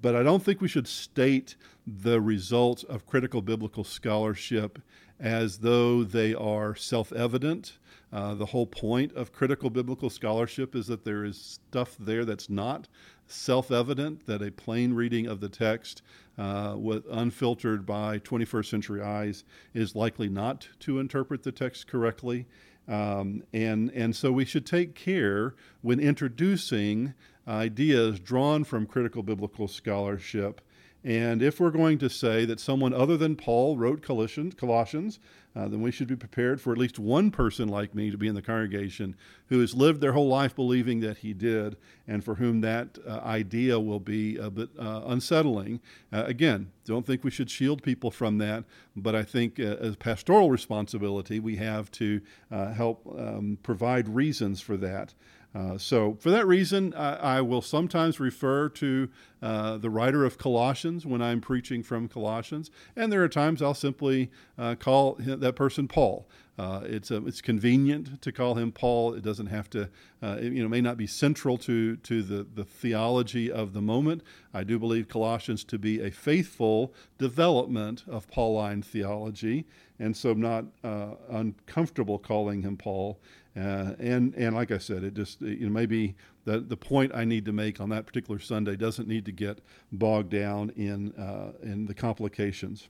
but 0.01 0.15
I 0.15 0.23
don't 0.23 0.43
think 0.43 0.61
we 0.61 0.69
should 0.69 0.89
state 0.89 1.57
the 1.87 2.21
results 2.21 2.83
of 2.85 3.07
critical 3.07 3.43
biblical 3.43 3.85
scholarship 3.85 4.79
as 5.19 5.59
though 5.59 6.05
they 6.05 6.35
are 6.35 6.75
self 6.75 7.13
evident. 7.13 7.79
Uh, 8.11 8.35
the 8.35 8.47
whole 8.47 8.67
point 8.67 9.13
of 9.13 9.33
critical 9.33 9.69
biblical 9.69 10.09
scholarship 10.09 10.75
is 10.75 10.87
that 10.87 11.05
there 11.05 11.25
is 11.25 11.37
stuff 11.39 11.95
there 11.99 12.25
that's 12.25 12.49
not 12.49 12.89
self 13.27 13.71
evident, 13.71 14.27
that 14.27 14.43
a 14.43 14.51
plain 14.51 14.95
reading 14.95 15.27
of 15.27 15.41
the 15.41 15.49
text, 15.49 16.03
uh, 16.39 16.75
with 16.77 17.05
unfiltered 17.11 17.85
by 17.85 18.19
21st 18.19 18.67
century 18.67 19.03
eyes, 19.03 19.45
is 19.75 19.95
likely 19.95 20.29
not 20.29 20.69
to 20.81 20.99
interpret 20.99 21.43
the 21.43 21.53
text 21.53 21.87
correctly. 21.87 22.47
Um, 22.87 23.43
and, 23.53 23.91
and 23.91 24.17
so 24.17 24.33
we 24.33 24.47
should 24.47 24.65
take 24.65 24.95
care 24.95 25.55
when 25.83 26.01
introducing 26.01 27.13
ideas 27.49 28.21
drawn 28.21 28.65
from 28.65 28.87
critical 28.87 29.23
biblical 29.23 29.67
scholarship. 29.67 30.61
And 31.05 31.43
if 31.43 31.61
we're 31.61 31.71
going 31.71 31.99
to 31.99 32.11
say 32.11 32.45
that 32.45 32.61
someone 32.61 32.93
other 32.93 33.17
than 33.17 33.37
Paul 33.37 33.77
wrote 33.77 34.03
Colossians, 34.03 35.19
uh, 35.55 35.67
then 35.67 35.81
we 35.81 35.91
should 35.91 36.09
be 36.09 36.17
prepared 36.17 36.61
for 36.61 36.73
at 36.73 36.79
least 36.79 36.99
one 36.99 37.31
person 37.31 37.69
like 37.69 37.95
me 37.95 38.11
to 38.11 38.19
be 38.19 38.29
in 38.29 38.35
the 38.35 38.43
congregation 38.43 39.17
who 39.47 39.61
has 39.61 39.75
lived 39.75 40.01
their 40.01 40.13
whole 40.13 40.29
life 40.29 40.55
believing 40.55 41.01
that 41.01 41.19
he 41.19 41.33
did, 41.33 41.77
and 42.07 42.23
for 42.23 42.35
whom 42.35 42.61
that 42.61 42.99
uh, 43.07 43.21
idea 43.25 43.79
will 43.79 44.01
be 44.01 44.37
a 44.37 44.51
bit 44.51 44.69
uh, 44.79 45.03
unsettling. 45.07 45.81
Uh, 46.13 46.25
again, 46.27 46.71
don't 46.85 47.07
think 47.07 47.25
we 47.25 47.31
should 47.31 47.51
shield 47.51 47.83
people 47.83 48.11
from 48.11 48.39
that, 48.39 48.65
but 48.95 49.15
I 49.15 49.23
think 49.23 49.59
uh, 49.59 49.77
as 49.81 49.97
pastoral 49.97 50.51
responsibility, 50.51 51.41
we 51.41 51.57
have 51.57 51.91
to 51.93 52.21
uh, 52.51 52.73
help 52.73 53.07
um, 53.19 53.59
provide 53.63 54.09
reasons 54.09 54.61
for 54.61 54.77
that. 54.79 55.15
Uh, 55.55 55.79
so, 55.79 56.17
for 56.21 56.31
that 56.31 56.47
reason, 56.47 56.93
I, 56.95 57.39
I, 57.39 57.41
will 57.41 57.63
sometimes 57.63 58.21
refer 58.21 58.69
to 58.69 59.09
uh, 59.41 59.79
the 59.79 59.91
writer 59.91 60.25
of 60.25 60.39
Colossians 60.39 61.07
when 61.07 61.23
I'm 61.23 61.41
preaching 61.41 61.83
from 61.83 62.09
Colossians, 62.09 62.71
and 62.97 63.13
there 63.13 63.23
are 63.23 63.29
times 63.29 63.63
I'll 63.63 63.75
simply 63.75 64.31
uh, 64.59 64.75
call 64.75 65.17
that 65.19 65.55
person 65.57 65.89
Paul. 65.89 66.29
Uh, 66.59 66.81
it's 66.85 67.13
it's 67.13 67.41
convenient 67.41 68.21
to 68.21 68.33
call 68.33 68.57
him 68.57 68.73
Paul. 68.73 69.15
It 69.15 69.23
doesn't 69.23 69.47
have 69.47 69.71
to, 69.71 69.89
uh, 70.21 70.39
it, 70.41 70.53
you 70.53 70.61
know, 70.61 70.69
may 70.69 70.81
not 70.81 70.97
be 70.97 71.07
central 71.07 71.57
to 71.59 71.97
to 71.97 72.23
the 72.23 72.45
the 72.53 72.65
theology 72.65 73.51
of 73.51 73.75
the 73.75 73.81
moment. 73.81 74.23
I 74.53 74.65
do 74.65 74.77
believe 74.77 75.07
Colossians 75.07 75.63
to 75.65 75.79
be 75.79 76.01
a 76.01 76.11
faithful 76.11 76.93
development 77.17 78.03
of 78.09 78.29
Pauline 78.29 78.83
theology, 78.83 79.67
and 80.01 80.17
so 80.17 80.31
I'm 80.31 80.41
not 80.41 80.65
uh, 80.83 81.15
uncomfortable 81.31 82.19
calling 82.19 82.63
him 82.63 82.77
Paul. 82.77 83.21
And 83.55 84.35
and 84.35 84.55
like 84.55 84.71
I 84.73 84.79
said, 84.79 85.05
it 85.05 85.15
just 85.15 85.41
you 85.41 85.67
know 85.67 85.73
maybe 85.73 86.17
the 86.49 86.61
the 86.61 86.77
point 86.77 87.13
I 87.15 87.25
need 87.25 87.45
to 87.45 87.53
make 87.53 87.81
on 87.81 87.91
that 87.91 88.07
particular 88.07 88.41
Sunday 88.41 88.75
doesn't 88.75 89.07
need 89.07 89.27
to 89.27 89.33
get 89.33 89.61
bogged 89.93 90.31
down 90.31 90.71
in 90.71 91.13
uh, 91.13 91.53
in 91.63 91.87
the 91.87 91.95
complications. 91.95 92.89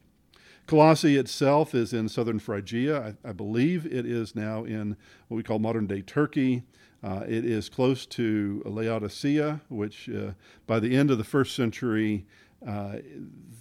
Colossae 0.67 1.17
itself 1.17 1.75
is 1.75 1.93
in 1.93 2.09
southern 2.09 2.38
Phrygia. 2.38 3.17
I, 3.25 3.31
I, 3.31 3.33
believe 3.33 3.87
it 3.87 4.05
is 4.05 4.37
now 4.37 4.65
in 4.65 4.99
what 5.27 5.38
we 5.38 5.43
call 5.43 5.59
modern 5.59 5.87
day 5.87 6.03
Turkey. 6.03 6.62
Uh, 7.03 7.25
it 7.27 7.47
is 7.47 7.71
close 7.71 8.05
to 8.05 8.62
Laodicea, 8.67 9.62
which 9.71 10.11
uh, 10.11 10.33
by 10.67 10.79
the 10.79 10.95
end 10.95 11.11
of 11.11 11.17
the 11.17 11.25
first 11.25 11.57
century, 11.57 12.27
uh, 12.67 12.97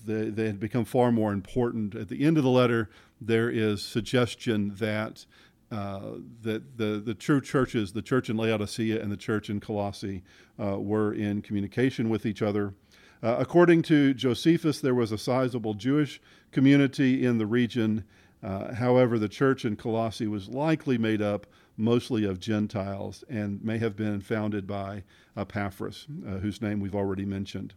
they, 0.05 0.29
they, 0.29 0.47
had 0.47 0.59
become 0.59 0.83
far 0.83 1.13
more 1.13 1.31
important. 1.31 1.95
At 1.95 2.09
the 2.09 2.25
end 2.25 2.37
of 2.37 2.43
the 2.43 2.49
letter, 2.49 2.89
there 3.21 3.49
is 3.49 3.81
suggestion 3.81 4.75
that 4.75 5.25
uh, 5.71 6.11
that 6.41 6.77
the, 6.77 7.01
the 7.03 7.13
true 7.13 7.41
churches, 7.41 7.91
the 7.91 8.01
church 8.01 8.29
in 8.29 8.37
Laodicea 8.37 9.01
and 9.01 9.11
the 9.11 9.17
church 9.17 9.49
in 9.49 9.59
Colossae, 9.59 10.23
uh, 10.59 10.79
were 10.79 11.13
in 11.13 11.41
communication 11.41 12.09
with 12.09 12.25
each 12.25 12.41
other. 12.41 12.73
Uh, 13.21 13.35
according 13.39 13.81
to 13.81 14.13
Josephus, 14.13 14.79
there 14.79 14.95
was 14.95 15.11
a 15.11 15.17
sizable 15.17 15.73
Jewish 15.73 16.21
community 16.51 17.25
in 17.25 17.37
the 17.37 17.45
region. 17.45 18.03
Uh, 18.43 18.73
however, 18.75 19.17
the 19.17 19.27
church 19.27 19.65
in 19.65 19.75
Colossae 19.75 20.27
was 20.27 20.47
likely 20.47 20.97
made 20.97 21.21
up 21.21 21.47
mostly 21.75 22.23
of 22.23 22.39
Gentiles 22.39 23.23
and 23.29 23.63
may 23.63 23.77
have 23.77 23.95
been 23.95 24.21
founded 24.21 24.67
by 24.67 25.03
Epaphras, 25.35 26.07
uh, 26.27 26.37
whose 26.37 26.61
name 26.61 26.79
we've 26.79 26.95
already 26.95 27.25
mentioned. 27.25 27.73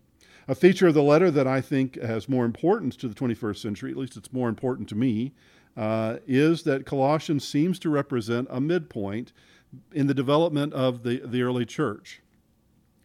A 0.49 0.55
feature 0.55 0.89
of 0.89 0.95
the 0.95 1.03
letter 1.03 1.31
that 1.31 1.47
I 1.47 1.61
think 1.61 2.01
has 2.01 2.29
more 2.29 2.45
importance 2.45 2.97
to 2.97 3.09
the 3.09 3.15
21st 3.15 3.59
century, 3.59 3.91
at 3.91 3.97
least 3.97 4.17
it's 4.17 4.33
more 4.33 4.49
important 4.49 4.89
to 4.89 4.95
me, 4.95 5.33
uh, 5.77 6.17
is 6.27 6.63
that 6.65 6.87
Colossians 6.87 7.47
seems 7.47 7.79
to 7.81 7.91
represent 7.91 8.49
a 8.51 8.61
midpoint 8.61 9.33
in 9.93 10.07
the 10.07 10.15
development 10.15 10.73
of 10.73 11.03
the, 11.03 11.23
the 11.25 11.43
early 11.43 11.65
church. 11.65 12.21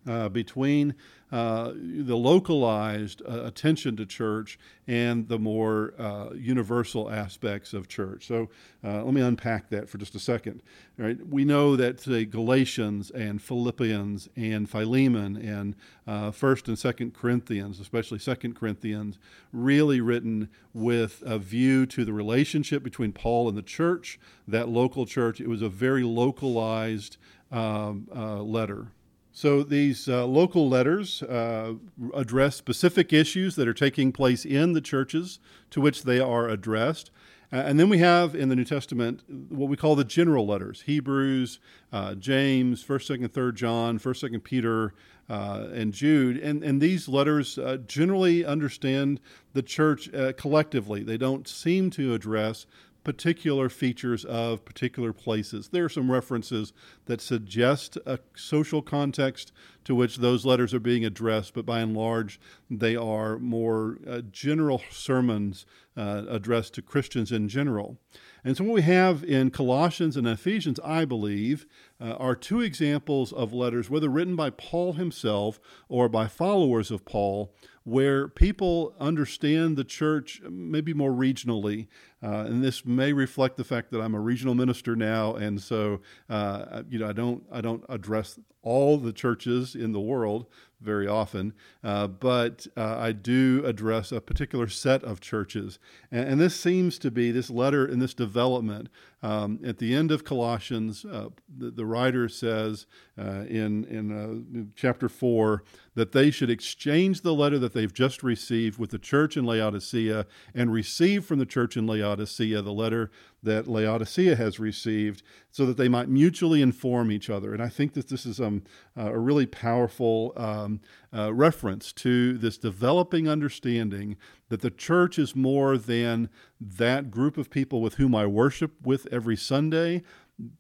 Uh, 0.08 0.30
between 0.30 0.94
uh, 1.36 1.74
the 1.76 2.16
localized 2.16 3.22
uh, 3.28 3.44
attention 3.44 3.98
to 3.98 4.06
church 4.06 4.58
and 4.88 5.28
the 5.28 5.38
more 5.38 5.94
uh, 6.00 6.30
universal 6.34 7.12
aspects 7.12 7.74
of 7.74 7.90
church. 7.90 8.26
So 8.26 8.48
uh, 8.86 9.04
let 9.04 9.14
me 9.14 9.20
unpack 9.20 9.70
that 9.72 9.90
for 9.90 9.98
just 9.98 10.16
a 10.16 10.20
second. 10.20 10.64
Right, 10.98 11.18
we 11.28 11.44
know 11.44 11.76
that 11.76 12.00
say 12.00 12.24
Galatians 12.24 13.12
and 13.12 13.42
Philippians 13.42 14.30
and 14.38 14.70
Philemon 14.70 15.36
and 15.36 15.76
uh, 16.08 16.32
First 16.32 16.70
and 16.70 16.80
Second 16.80 17.14
Corinthians, 17.14 17.82
especially 17.82 18.20
Second 18.20 18.56
Corinthians, 18.56 19.20
really 19.52 20.00
written 20.00 20.48
with 20.74 21.22
a 21.26 21.38
view 21.38 21.86
to 21.88 22.06
the 22.06 22.14
relationship 22.14 22.82
between 22.82 23.12
Paul 23.12 23.50
and 23.50 23.58
the 23.58 23.62
church, 23.62 24.18
that 24.48 24.70
local 24.70 25.06
church. 25.06 25.42
It 25.42 25.50
was 25.50 25.62
a 25.62 25.68
very 25.68 26.04
localized 26.04 27.18
um, 27.52 28.08
letter. 28.14 28.88
So 29.36 29.64
these 29.64 30.08
uh, 30.08 30.26
local 30.26 30.70
letters 30.70 31.22
uh, 31.22 31.74
address 32.14 32.56
specific 32.56 33.12
issues 33.12 33.58
that 33.58 33.68
are 33.68 33.74
taking 33.74 34.14
place 34.14 34.46
in 34.46 34.72
the 34.72 34.80
churches 34.80 35.40
to 35.72 35.82
which 35.82 36.04
they 36.04 36.22
are 36.22 36.48
addressed. 36.48 37.12
And 37.52 37.78
then 37.78 37.90
we 37.90 37.98
have 37.98 38.34
in 38.34 38.48
the 38.48 38.56
New 38.56 38.64
Testament 38.64 39.24
what 39.50 39.68
we 39.68 39.76
call 39.76 39.98
the 39.98 40.06
general 40.06 40.48
letters 40.48 40.84
Hebrews, 40.86 41.60
uh, 41.92 42.16
James, 42.16 42.82
1st, 42.82 43.20
2nd, 43.20 43.28
3rd 43.28 43.56
John, 43.56 44.00
1st, 44.00 44.32
2nd 44.32 44.44
Peter, 44.46 44.94
uh, 45.30 45.68
and 45.74 45.94
Jude. 45.94 46.38
And, 46.38 46.64
and 46.64 46.80
these 46.80 47.10
letters 47.10 47.58
uh, 47.58 47.80
generally 47.86 48.46
understand 48.46 49.20
the 49.52 49.62
church 49.62 50.10
collectively. 50.38 51.04
They 51.04 51.18
don't 51.18 51.46
seem 51.46 51.90
to 51.92 52.14
address 52.14 52.66
particular 53.06 53.70
features 53.70 54.26
of 54.26 54.66
particular 54.66 55.14
places. 55.14 55.70
There 55.70 55.86
are 55.86 55.90
some 55.90 56.12
references 56.12 56.74
that 57.06 57.22
suggest 57.22 57.98
a 58.06 58.20
social 58.36 58.82
context 58.82 59.54
to 59.86 59.96
which 59.96 60.18
those 60.18 60.46
letters 60.46 60.74
are 60.74 60.80
being 60.80 61.06
addressed, 61.06 61.54
but 61.54 61.66
by 61.66 61.80
and 61.80 61.96
large, 61.96 62.40
they 62.70 62.96
are 62.96 63.38
more 63.38 64.00
uh, 64.06 64.22
general 64.32 64.82
sermons 64.90 65.66
uh, 65.96 66.24
addressed 66.28 66.74
to 66.74 66.82
Christians 66.82 67.32
in 67.32 67.48
general. 67.48 67.98
And 68.44 68.58
so, 68.58 68.64
what 68.64 68.74
we 68.74 68.82
have 68.82 69.24
in 69.24 69.52
Colossians 69.52 70.18
and 70.18 70.28
Ephesians, 70.28 70.80
I 70.84 71.06
believe, 71.06 71.66
uh, 72.02 72.14
are 72.14 72.36
two 72.36 72.60
examples 72.60 73.32
of 73.32 73.54
letters, 73.54 73.90
whether 73.90 74.10
written 74.10 74.36
by 74.36 74.50
Paul 74.50 74.94
himself 74.94 75.60
or 75.88 76.10
by 76.10 76.28
followers 76.28 76.92
of 76.92 77.06
Paul, 77.06 77.54
where 77.86 78.28
people 78.28 78.96
understand 79.00 79.78
the 79.78 79.84
church 79.84 80.42
maybe 80.50 80.94
more 80.94 81.12
regionally. 81.12 81.88
Uh, 82.22 82.46
and 82.48 82.64
this 82.64 82.84
may 82.84 83.14
reflect 83.14 83.56
the 83.56 83.64
fact 83.64 83.92
that 83.92 84.02
I'm 84.02 84.16
a 84.16 84.20
regional 84.20 84.56
minister 84.56 84.96
now, 84.96 85.36
and 85.36 85.62
so 85.62 86.02
uh, 86.28 86.82
you 86.90 87.00
know 87.00 87.08
I 87.08 87.14
don't 87.14 87.44
I 87.52 87.62
don't 87.62 87.86
address 87.88 88.40
all 88.64 88.98
the 88.98 89.14
churches 89.14 89.76
in 89.76 89.92
the 89.92 90.00
world 90.00 90.48
very 90.82 91.08
often, 91.08 91.54
uh, 91.84 92.08
but 92.08 92.66
uh, 92.76 92.98
I 92.98 93.12
do 93.12 93.62
address 93.64 94.12
a 94.12 94.20
particular 94.20 94.68
set 94.68 95.04
of 95.04 95.22
churches. 95.22 95.80
And, 96.12 96.30
and, 96.30 96.42
this 96.42 96.56
seems 96.56 97.00
to 97.00 97.12
be 97.12 97.32
this 97.32 97.50
letter 97.50 97.86
and 97.86 98.02
this 98.02 98.14
development. 98.14 98.90
Um, 99.26 99.60
at 99.66 99.80
the 99.80 99.96
end 99.96 100.12
of 100.12 100.24
Colossians, 100.24 101.04
uh, 101.04 101.30
the, 101.58 101.72
the, 101.72 101.86
writer 101.86 102.30
says 102.30 102.86
uh, 103.18 103.46
in, 103.50 103.84
in 103.86 104.12
uh, 104.12 104.66
chapter 104.76 105.10
4 105.10 105.64
that 105.96 106.12
they 106.12 106.30
should 106.30 106.52
exchange 106.52 107.22
the 107.22 107.34
letter 107.34 107.58
that 107.58 107.74
they've 107.74 107.92
just 107.92 108.22
received 108.22 108.78
with 108.78 108.92
the 108.92 109.00
church 109.00 109.36
in 109.36 109.44
Laodicea 109.44 110.28
and 110.54 110.72
receive 110.72 111.26
from 111.26 111.40
the 111.40 111.46
church 111.48 111.76
in 111.76 111.88
Laodicea 111.88 112.62
the 112.62 112.72
letter 112.72 113.10
that 113.42 113.68
Laodicea 113.68 114.36
has 114.36 114.60
received 114.60 115.24
so 115.50 115.66
that 115.66 115.78
they 115.78 115.90
might 115.90 116.08
mutually 116.08 116.62
inform 116.62 117.12
each 117.12 117.30
other. 117.32 117.52
And 117.52 117.64
I 117.64 117.70
think 117.70 117.94
that 117.94 118.10
this 118.10 118.28
is 118.28 118.40
um, 118.40 118.64
uh, 118.96 119.12
a 119.12 119.18
really 119.18 119.48
powerful 119.48 120.34
um, 120.36 120.82
uh, 121.12 121.34
reference 121.34 121.92
to 121.94 122.38
this 122.38 122.60
developing 122.60 123.28
understanding 123.28 124.18
that 124.50 124.62
the 124.62 124.72
church 124.72 125.18
is 125.18 125.36
more 125.36 125.78
than 125.78 126.30
that 126.60 127.12
group 127.12 127.38
of 127.38 127.50
people 127.50 127.82
with 127.82 127.96
whom 127.96 128.14
I 128.14 128.26
worship 128.26 128.74
with 128.84 129.08
every 129.12 129.36
Sunday, 129.36 130.04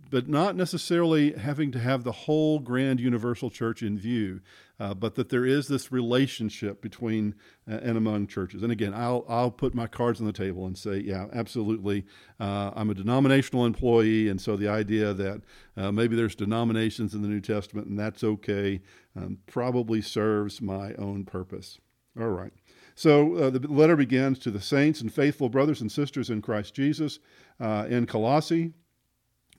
but 0.09 0.29
not 0.29 0.55
necessarily 0.55 1.33
having 1.33 1.71
to 1.71 1.79
have 1.79 2.03
the 2.03 2.11
whole 2.11 2.59
grand 2.59 2.99
universal 2.99 3.49
church 3.49 3.83
in 3.83 3.97
view, 3.97 4.39
uh, 4.79 4.93
but 4.93 5.15
that 5.15 5.29
there 5.29 5.45
is 5.45 5.67
this 5.67 5.91
relationship 5.91 6.81
between 6.81 7.35
uh, 7.69 7.79
and 7.83 7.97
among 7.97 8.27
churches. 8.27 8.63
And 8.63 8.71
again, 8.71 8.93
I'll 8.93 9.25
I'll 9.27 9.51
put 9.51 9.75
my 9.75 9.87
cards 9.87 10.21
on 10.21 10.27
the 10.27 10.33
table 10.33 10.65
and 10.65 10.77
say, 10.77 10.99
yeah, 10.99 11.27
absolutely. 11.33 12.05
Uh, 12.39 12.71
I'm 12.73 12.89
a 12.89 12.93
denominational 12.93 13.65
employee, 13.65 14.29
and 14.29 14.39
so 14.39 14.55
the 14.55 14.69
idea 14.69 15.13
that 15.13 15.41
uh, 15.75 15.91
maybe 15.91 16.15
there's 16.15 16.35
denominations 16.35 17.13
in 17.13 17.21
the 17.21 17.27
New 17.27 17.41
Testament 17.41 17.87
and 17.87 17.99
that's 17.99 18.23
okay 18.23 18.81
um, 19.15 19.39
probably 19.45 20.01
serves 20.01 20.61
my 20.61 20.93
own 20.93 21.25
purpose. 21.25 21.79
All 22.19 22.29
right. 22.29 22.53
So 22.95 23.35
uh, 23.35 23.49
the 23.49 23.59
letter 23.67 23.97
begins 23.97 24.39
to 24.39 24.51
the 24.51 24.61
saints 24.61 25.01
and 25.01 25.13
faithful 25.13 25.49
brothers 25.49 25.81
and 25.81 25.91
sisters 25.91 26.29
in 26.29 26.41
Christ 26.41 26.73
Jesus 26.73 27.19
uh, 27.59 27.85
in 27.89 28.05
Colossae. 28.05 28.71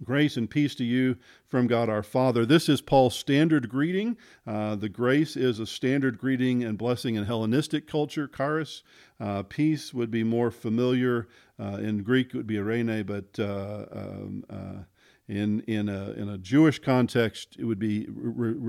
Grace 0.05 0.37
and 0.37 0.51
peace 0.51 0.75
to 0.75 0.85
you 0.85 1.17
from 1.49 1.67
God 1.67 1.89
our 1.89 2.03
Father. 2.03 2.45
This 2.45 2.69
is 2.69 2.83
Paul's 2.83 3.17
standard 3.17 3.71
greeting. 3.71 4.19
Uh, 4.47 4.77
the 4.77 4.91
grace 4.91 5.37
is 5.37 5.59
a 5.59 5.67
standard 5.67 6.19
greeting 6.19 6.63
and 6.63 6.77
blessing 6.77 7.15
in 7.15 7.25
Hellenistic 7.25 7.87
culture, 7.87 8.29
charis. 8.29 8.83
Uh, 9.19 9.43
peace 9.43 9.95
would 9.95 10.11
be 10.11 10.23
more 10.23 10.51
familiar. 10.51 11.29
Uh, 11.59 11.79
in 11.81 12.03
Greek, 12.03 12.29
it 12.29 12.37
would 12.37 12.47
be 12.47 12.57
eirene, 12.57 13.07
but 13.07 13.43
uh, 13.43 13.87
um, 13.91 14.45
uh, 14.51 14.83
in 15.29 15.61
in 15.61 15.89
a 15.89 16.11
in 16.13 16.29
a 16.29 16.39
Jewish 16.39 16.79
context, 16.79 17.57
it 17.59 17.65
would 17.65 17.79
be 17.79 18.07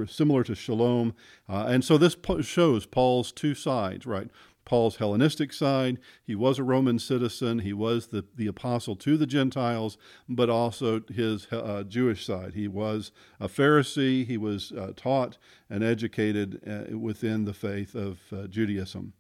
similar 0.08 0.44
to 0.46 0.56
shalom, 0.56 1.14
uh, 1.48 1.66
and 1.68 1.84
so 1.84 1.98
this 1.98 2.16
po- 2.16 2.42
shows 2.42 2.86
Paul's 2.86 3.32
two 3.32 3.54
sides, 3.54 4.06
right? 4.06 4.30
Paul's 4.68 4.98
Hellenistic 4.98 5.54
side. 5.54 5.98
He 6.26 6.36
was 6.36 6.60
a 6.60 6.64
Roman 6.64 7.00
citizen. 7.00 7.60
He 7.60 7.72
was 7.72 8.08
the, 8.08 8.26
the 8.36 8.48
apostle 8.48 8.98
to 8.98 9.16
the 9.16 9.26
Gentiles, 9.26 9.98
but 10.28 10.50
also 10.50 11.02
his 11.10 11.48
uh, 11.54 11.84
Jewish 11.88 12.26
side. 12.26 12.54
He 12.54 12.68
was 12.68 13.14
a 13.40 13.48
Pharisee. 13.48 14.28
He 14.28 14.36
was 14.36 14.74
uh, 14.74 14.92
taught 14.98 15.38
and 15.70 15.86
educated 15.86 16.60
uh, 16.68 16.98
within 16.98 17.46
the 17.46 17.54
faith 17.54 17.96
of 17.96 18.20
uh, 18.34 18.48
Judaism. 18.48 19.14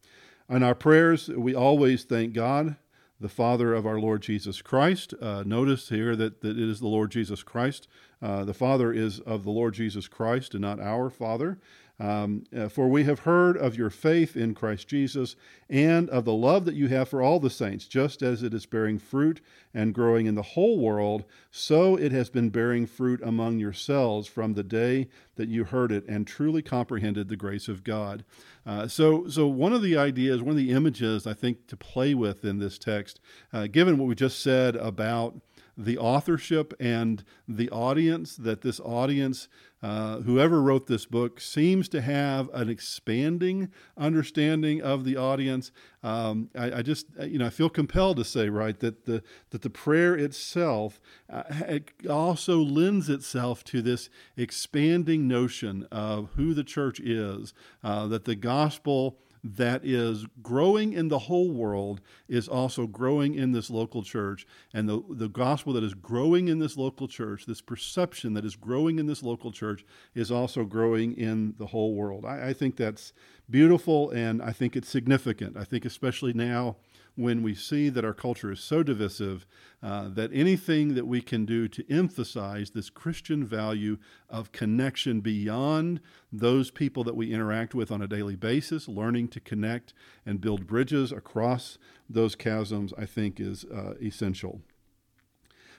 In 0.50 0.64
our 0.64 0.76
prayers, 0.76 1.30
we 1.30 1.56
always 1.56 2.04
thank 2.04 2.34
God, 2.34 2.76
the 3.20 3.30
Father 3.30 3.74
of 3.74 3.86
our 3.86 4.00
Lord 4.00 4.22
Jesus 4.22 4.62
Christ. 4.62 5.14
Uh, 5.22 5.44
notice 5.46 5.88
here 5.88 6.16
that, 6.18 6.42
that 6.42 6.58
it 6.58 6.70
is 6.70 6.82
the 6.82 6.88
Lord 6.88 7.10
Jesus 7.10 7.42
Christ. 7.42 7.88
Uh, 8.22 8.44
the 8.44 8.54
Father 8.54 8.92
is 8.92 9.22
of 9.22 9.44
the 9.44 9.50
Lord 9.52 9.76
Jesus 9.76 10.10
Christ 10.10 10.54
and 10.54 10.62
not 10.62 10.82
our 10.82 11.10
Father. 11.10 11.58
Um, 12.00 12.44
uh, 12.56 12.70
for 12.70 12.88
we 12.88 13.06
have 13.06 13.22
heard 13.22 13.58
of 13.58 13.76
your 13.76 13.90
faith 13.90 14.38
in 14.38 14.54
Christ 14.54 14.88
Jesus 14.88 15.36
and 15.68 16.08
of 16.12 16.26
the 16.26 16.34
love 16.34 16.66
that 16.66 16.76
you 16.76 16.88
have 16.90 17.10
for 17.10 17.24
all 17.24 17.40
the 17.40 17.50
saints, 17.50 17.88
just 17.88 18.22
as 18.22 18.44
it 18.44 18.54
is 18.54 18.68
bearing 18.68 19.00
fruit 19.00 19.42
and 19.74 19.96
growing 19.96 20.28
in 20.28 20.36
the 20.36 20.44
whole 20.44 20.80
world, 20.80 21.26
so 21.50 21.96
it 21.96 22.12
has 22.12 22.30
been 22.30 22.50
bearing 22.50 22.86
fruit 22.86 23.20
among 23.24 23.58
yourselves 23.58 24.28
from 24.28 24.54
the 24.54 24.64
day 24.64 25.08
that 25.36 25.50
you 25.50 25.64
heard 25.64 25.92
it 25.92 26.06
and 26.08 26.28
truly 26.28 26.62
comprehended 26.62 27.30
the 27.30 27.36
grace 27.36 27.68
of 27.68 27.84
God. 27.84 28.24
Uh, 28.66 28.88
so, 28.88 29.28
so 29.28 29.48
one 29.48 29.74
of 29.74 29.82
the 29.82 29.98
ideas, 29.98 30.42
one 30.42 30.52
of 30.52 30.58
the 30.58 30.72
images 30.72 31.26
I 31.26 31.34
think 31.34 31.66
to 31.68 31.78
play 31.78 32.14
with 32.14 32.46
in 32.46 32.60
this 32.60 32.78
text, 32.78 33.20
uh, 33.52 33.66
given 33.66 33.98
what 33.98 34.08
we 34.08 34.16
just 34.16 34.42
said 34.42 34.76
about 34.76 35.40
the 35.78 35.98
authorship 35.98 36.74
and 36.80 37.24
the 37.48 37.70
audience, 37.70 38.36
that 38.36 38.62
this 38.62 38.80
audience, 38.80 39.48
uh, 39.84 40.22
whoever 40.22 40.60
wrote 40.60 40.88
this 40.88 41.06
book, 41.06 41.40
seems 41.40 41.88
to 41.90 42.02
have 42.02 42.50
an 42.52 42.68
expanding 42.68 43.70
understanding 43.96 44.82
of 44.82 45.06
the 45.06 45.16
audience. 45.16 45.72
Um, 46.02 46.50
I, 46.58 46.80
I, 46.80 46.82
just, 46.82 47.06
you 47.22 47.38
know, 47.38 47.46
I 47.46 47.50
feel 47.52 47.70
compelled 47.70 48.18
to 48.18 48.26
say, 48.26 48.50
right, 48.50 48.80
that 48.80 49.06
the 49.06 49.22
that 49.52 49.62
the 49.62 49.70
prayer 49.70 50.16
itself 50.16 51.00
uh, 51.30 51.44
it 51.68 51.92
also 52.10 52.58
lends 52.58 53.08
itself 53.08 53.64
to 53.66 53.84
this 53.84 54.10
expanding 54.36 55.28
notion 55.28 55.88
of 55.92 56.30
who 56.36 56.56
the 56.56 56.64
church 56.64 57.00
is, 57.00 57.54
uh, 57.84 58.08
that 58.08 58.26
the 58.26 58.36
gospel 58.36 59.20
that 59.44 59.86
is 59.86 60.26
growing 60.42 60.94
in 60.94 61.08
the 61.08 61.20
whole 61.20 61.52
world 61.52 62.02
is 62.28 62.48
also 62.48 62.88
growing 62.88 63.36
in 63.36 63.52
this 63.52 63.70
local 63.70 64.04
church. 64.04 64.46
And 64.74 64.88
the, 64.88 65.02
the 65.10 65.30
gospel 65.30 65.74
that 65.74 65.84
is 65.84 65.94
growing 65.94 66.48
in 66.48 66.60
this 66.60 66.78
local 66.78 67.08
church, 67.08 67.46
this 67.46 67.62
perception 67.62 68.34
that 68.34 68.46
is 68.46 68.56
growing 68.56 69.00
in 69.00 69.06
this 69.06 69.24
local 69.24 69.52
church, 69.52 69.86
is 70.16 70.32
also 70.32 70.64
growing 70.64 71.14
in 71.14 71.54
the 71.58 71.68
whole 71.68 71.96
world. 71.96 72.26
I, 72.26 72.50
I 72.50 72.54
think 72.54 72.76
that's 72.76 73.14
beautiful 73.50 74.10
and 74.12 74.42
I 74.42 74.52
think 74.52 74.76
it's 74.76 74.90
significant. 74.90 75.58
I 75.58 75.64
think, 75.64 75.86
especially 75.86 76.34
now 76.34 76.78
when 77.16 77.42
we 77.42 77.56
see 77.56 77.90
that 77.90 78.06
our 78.06 78.14
culture 78.14 78.52
is 78.52 78.60
so 78.60 78.84
divisive, 78.84 79.48
uh, 79.82 80.08
that 80.10 80.30
anything 80.32 80.94
that 80.94 81.08
we 81.08 81.20
can 81.20 81.46
do 81.46 81.68
to 81.68 81.84
emphasize 81.92 82.70
this 82.70 82.92
Christian 82.92 83.44
value 83.44 83.98
of 84.30 84.52
connection 84.52 85.20
beyond 85.22 86.00
those 86.32 86.70
people 86.70 87.04
that 87.04 87.16
we 87.16 87.34
interact 87.34 87.74
with 87.74 87.92
on 87.92 88.04
a 88.04 88.08
daily 88.08 88.36
basis, 88.36 88.88
learning 88.88 89.30
to 89.30 89.40
connect 89.40 89.94
and 90.28 90.40
build 90.40 90.68
bridges 90.68 91.12
across 91.12 91.80
those 92.08 92.36
chasms, 92.36 92.94
I 92.98 93.06
think 93.08 93.40
is 93.40 93.66
uh, 93.66 93.96
essential. 94.02 94.62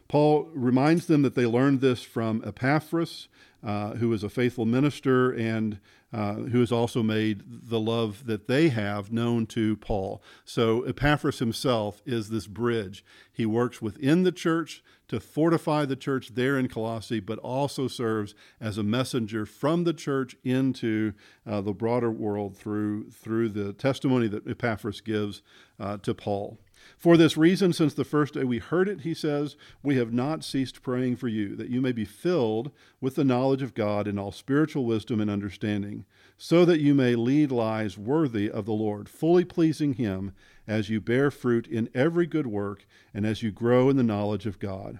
Paul 0.08 0.48
reminds 0.54 1.06
them 1.06 1.22
that 1.22 1.34
they 1.34 1.46
learned 1.46 1.80
this 1.80 2.02
from 2.02 2.42
Epaphras, 2.44 3.28
uh, 3.62 3.94
who 3.94 4.12
is 4.12 4.24
a 4.24 4.30
faithful 4.30 4.64
minister 4.64 5.30
and 5.30 5.78
uh, 6.12 6.34
who 6.34 6.60
has 6.60 6.72
also 6.72 7.02
made 7.02 7.42
the 7.46 7.80
love 7.80 8.26
that 8.26 8.48
they 8.48 8.68
have 8.70 9.12
known 9.12 9.46
to 9.46 9.76
Paul. 9.76 10.22
So 10.44 10.82
Epaphras 10.82 11.38
himself 11.38 12.00
is 12.06 12.30
this 12.30 12.46
bridge. 12.46 13.04
He 13.30 13.44
works 13.44 13.82
within 13.82 14.22
the 14.22 14.32
church 14.32 14.82
to 15.08 15.20
fortify 15.20 15.84
the 15.84 15.96
church 15.96 16.34
there 16.34 16.58
in 16.58 16.68
Colossae, 16.68 17.20
but 17.20 17.38
also 17.38 17.88
serves 17.88 18.34
as 18.60 18.78
a 18.78 18.82
messenger 18.82 19.46
from 19.46 19.84
the 19.84 19.94
church 19.94 20.36
into 20.44 21.12
uh, 21.46 21.60
the 21.60 21.72
broader 21.72 22.10
world 22.10 22.56
through, 22.56 23.10
through 23.10 23.50
the 23.50 23.72
testimony 23.72 24.28
that 24.28 24.48
Epaphras 24.48 25.00
gives 25.00 25.42
uh, 25.80 25.96
to 25.98 26.14
Paul. 26.14 26.58
For 26.96 27.16
this 27.16 27.36
reason, 27.36 27.72
since 27.72 27.94
the 27.94 28.04
first 28.04 28.34
day 28.34 28.44
we 28.44 28.58
heard 28.58 28.88
it, 28.88 29.02
he 29.02 29.14
says, 29.14 29.56
we 29.82 29.96
have 29.96 30.12
not 30.12 30.44
ceased 30.44 30.82
praying 30.82 31.16
for 31.16 31.28
you, 31.28 31.54
that 31.56 31.70
you 31.70 31.80
may 31.80 31.92
be 31.92 32.04
filled 32.04 32.72
with 33.00 33.14
the 33.14 33.24
knowledge 33.24 33.62
of 33.62 33.74
God 33.74 34.08
in 34.08 34.18
all 34.18 34.32
spiritual 34.32 34.84
wisdom 34.84 35.20
and 35.20 35.30
understanding, 35.30 36.04
so 36.36 36.64
that 36.64 36.80
you 36.80 36.94
may 36.94 37.14
lead 37.14 37.52
lives 37.52 37.96
worthy 37.96 38.50
of 38.50 38.64
the 38.64 38.72
Lord, 38.72 39.08
fully 39.08 39.44
pleasing 39.44 39.94
him 39.94 40.32
as 40.66 40.90
you 40.90 41.00
bear 41.00 41.30
fruit 41.30 41.66
in 41.66 41.88
every 41.94 42.26
good 42.26 42.46
work 42.46 42.84
and 43.14 43.24
as 43.24 43.42
you 43.42 43.50
grow 43.50 43.88
in 43.88 43.96
the 43.96 44.02
knowledge 44.02 44.46
of 44.46 44.58
God. 44.58 44.98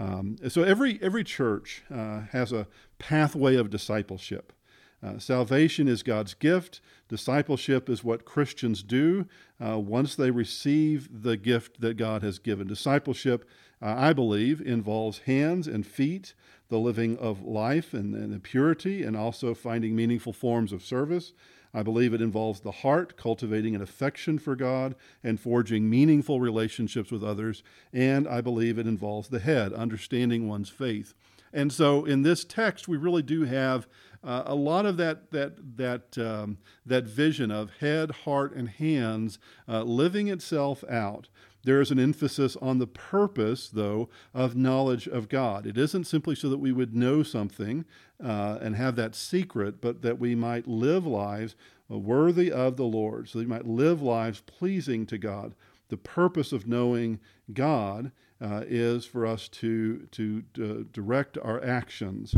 Um, 0.00 0.36
so 0.48 0.62
every 0.62 0.98
every 1.02 1.24
church 1.24 1.82
uh, 1.92 2.20
has 2.30 2.52
a 2.52 2.68
pathway 2.98 3.56
of 3.56 3.70
discipleship. 3.70 4.52
Uh, 5.02 5.18
salvation 5.18 5.86
is 5.86 6.02
God's 6.02 6.34
gift. 6.34 6.80
Discipleship 7.08 7.88
is 7.88 8.02
what 8.02 8.24
Christians 8.24 8.82
do 8.82 9.26
uh, 9.64 9.78
once 9.78 10.16
they 10.16 10.30
receive 10.30 11.22
the 11.22 11.36
gift 11.36 11.80
that 11.80 11.96
God 11.96 12.22
has 12.22 12.38
given. 12.38 12.66
Discipleship, 12.66 13.48
uh, 13.80 13.94
I 13.96 14.12
believe, 14.12 14.60
involves 14.60 15.20
hands 15.20 15.68
and 15.68 15.86
feet, 15.86 16.34
the 16.68 16.78
living 16.78 17.16
of 17.18 17.42
life 17.42 17.94
and, 17.94 18.14
and 18.14 18.32
the 18.32 18.40
purity, 18.40 19.02
and 19.04 19.16
also 19.16 19.54
finding 19.54 19.94
meaningful 19.94 20.32
forms 20.32 20.72
of 20.72 20.82
service. 20.82 21.32
I 21.72 21.82
believe 21.82 22.12
it 22.12 22.22
involves 22.22 22.60
the 22.60 22.72
heart, 22.72 23.16
cultivating 23.16 23.74
an 23.74 23.82
affection 23.82 24.38
for 24.38 24.56
God 24.56 24.94
and 25.22 25.38
forging 25.38 25.88
meaningful 25.88 26.40
relationships 26.40 27.10
with 27.10 27.22
others. 27.22 27.62
And 27.92 28.26
I 28.26 28.40
believe 28.40 28.78
it 28.78 28.86
involves 28.86 29.28
the 29.28 29.38
head, 29.38 29.72
understanding 29.72 30.48
one's 30.48 30.70
faith. 30.70 31.14
And 31.52 31.72
so 31.72 32.04
in 32.04 32.22
this 32.22 32.44
text, 32.44 32.88
we 32.88 32.96
really 32.96 33.22
do 33.22 33.44
have 33.44 33.86
uh, 34.22 34.42
a 34.46 34.54
lot 34.54 34.84
of 34.84 34.96
that 34.96 35.30
that 35.30 35.76
that 35.76 36.18
um, 36.18 36.58
that 36.84 37.04
vision 37.04 37.50
of 37.50 37.70
head, 37.78 38.10
heart, 38.10 38.54
and 38.54 38.68
hands 38.68 39.38
uh, 39.68 39.82
living 39.82 40.28
itself 40.28 40.82
out. 40.90 41.28
There 41.64 41.80
is 41.80 41.90
an 41.90 41.98
emphasis 41.98 42.56
on 42.56 42.78
the 42.78 42.86
purpose, 42.86 43.68
though, 43.68 44.08
of 44.32 44.56
knowledge 44.56 45.06
of 45.06 45.28
God. 45.28 45.66
It 45.66 45.76
isn't 45.76 46.04
simply 46.04 46.34
so 46.34 46.48
that 46.48 46.58
we 46.58 46.72
would 46.72 46.94
know 46.94 47.22
something 47.22 47.84
uh, 48.22 48.58
and 48.60 48.76
have 48.76 48.96
that 48.96 49.14
secret, 49.14 49.80
but 49.80 50.02
that 50.02 50.18
we 50.18 50.34
might 50.34 50.66
live 50.68 51.04
lives 51.06 51.56
worthy 51.88 52.50
of 52.52 52.76
the 52.76 52.84
Lord, 52.84 53.28
so 53.28 53.38
that 53.38 53.46
we 53.46 53.54
might 53.54 53.66
live 53.66 54.00
lives 54.02 54.40
pleasing 54.46 55.04
to 55.06 55.18
God. 55.18 55.54
The 55.88 55.96
purpose 55.96 56.52
of 56.52 56.66
knowing 56.66 57.18
God 57.52 58.12
uh, 58.40 58.62
is 58.66 59.04
for 59.04 59.26
us 59.26 59.48
to, 59.48 60.06
to, 60.12 60.42
to 60.54 60.84
direct 60.92 61.38
our 61.38 61.62
actions. 61.64 62.34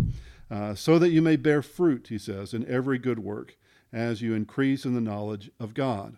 Uh, 0.50 0.74
so 0.74 0.98
that 0.98 1.10
you 1.10 1.22
may 1.22 1.36
bear 1.36 1.62
fruit, 1.62 2.08
he 2.08 2.18
says, 2.18 2.52
in 2.52 2.66
every 2.66 2.98
good 2.98 3.20
work 3.20 3.56
as 3.92 4.20
you 4.20 4.34
increase 4.34 4.84
in 4.84 4.94
the 4.94 5.00
knowledge 5.00 5.50
of 5.60 5.74
God. 5.74 6.16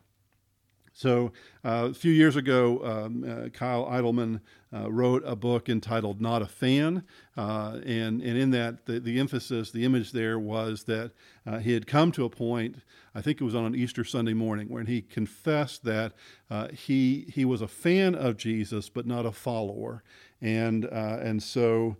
So, 0.95 1.33
uh, 1.65 1.89
a 1.91 1.95
few 1.95 2.13
years 2.13 2.37
ago, 2.37 2.85
um, 2.85 3.25
uh, 3.25 3.49
Kyle 3.49 3.87
Idleman 3.87 4.41
uh, 4.75 4.91
wrote 4.91 5.23
a 5.25 5.35
book 5.35 5.69
entitled 5.69 6.21
Not 6.21 6.43
a 6.43 6.47
Fan. 6.47 7.05
Uh, 7.37 7.81
and, 7.87 8.21
and 8.21 8.37
in 8.37 8.51
that, 8.51 8.85
the, 8.85 9.01
the 9.01 9.19
emphasis, 9.19 9.71
the 9.71 9.85
image 9.85 10.13
there 10.13 10.39
was 10.39 10.85
that 10.85 11.13
uh, 11.47 11.59
he 11.59 11.73
had 11.73 11.87
come 11.87 12.13
to 12.13 12.25
a 12.25 12.31
point, 12.31 12.77
I 13.15 13.23
think 13.23 13.41
it 13.41 13.45
was 13.45 13.55
on 13.55 13.65
an 13.65 13.75
Easter 13.75 14.05
Sunday 14.05 14.35
morning, 14.35 14.69
when 14.69 14.87
he 14.87 15.01
confessed 15.01 15.85
that 15.85 16.13
uh, 16.51 16.69
he, 16.69 17.27
he 17.33 17.45
was 17.45 17.63
a 17.63 17.69
fan 17.69 18.15
of 18.15 18.37
Jesus, 18.37 18.89
but 18.89 19.07
not 19.07 19.25
a 19.25 19.33
follower. 19.33 20.03
And, 20.41 20.85
and 20.87 21.41
so 21.43 21.97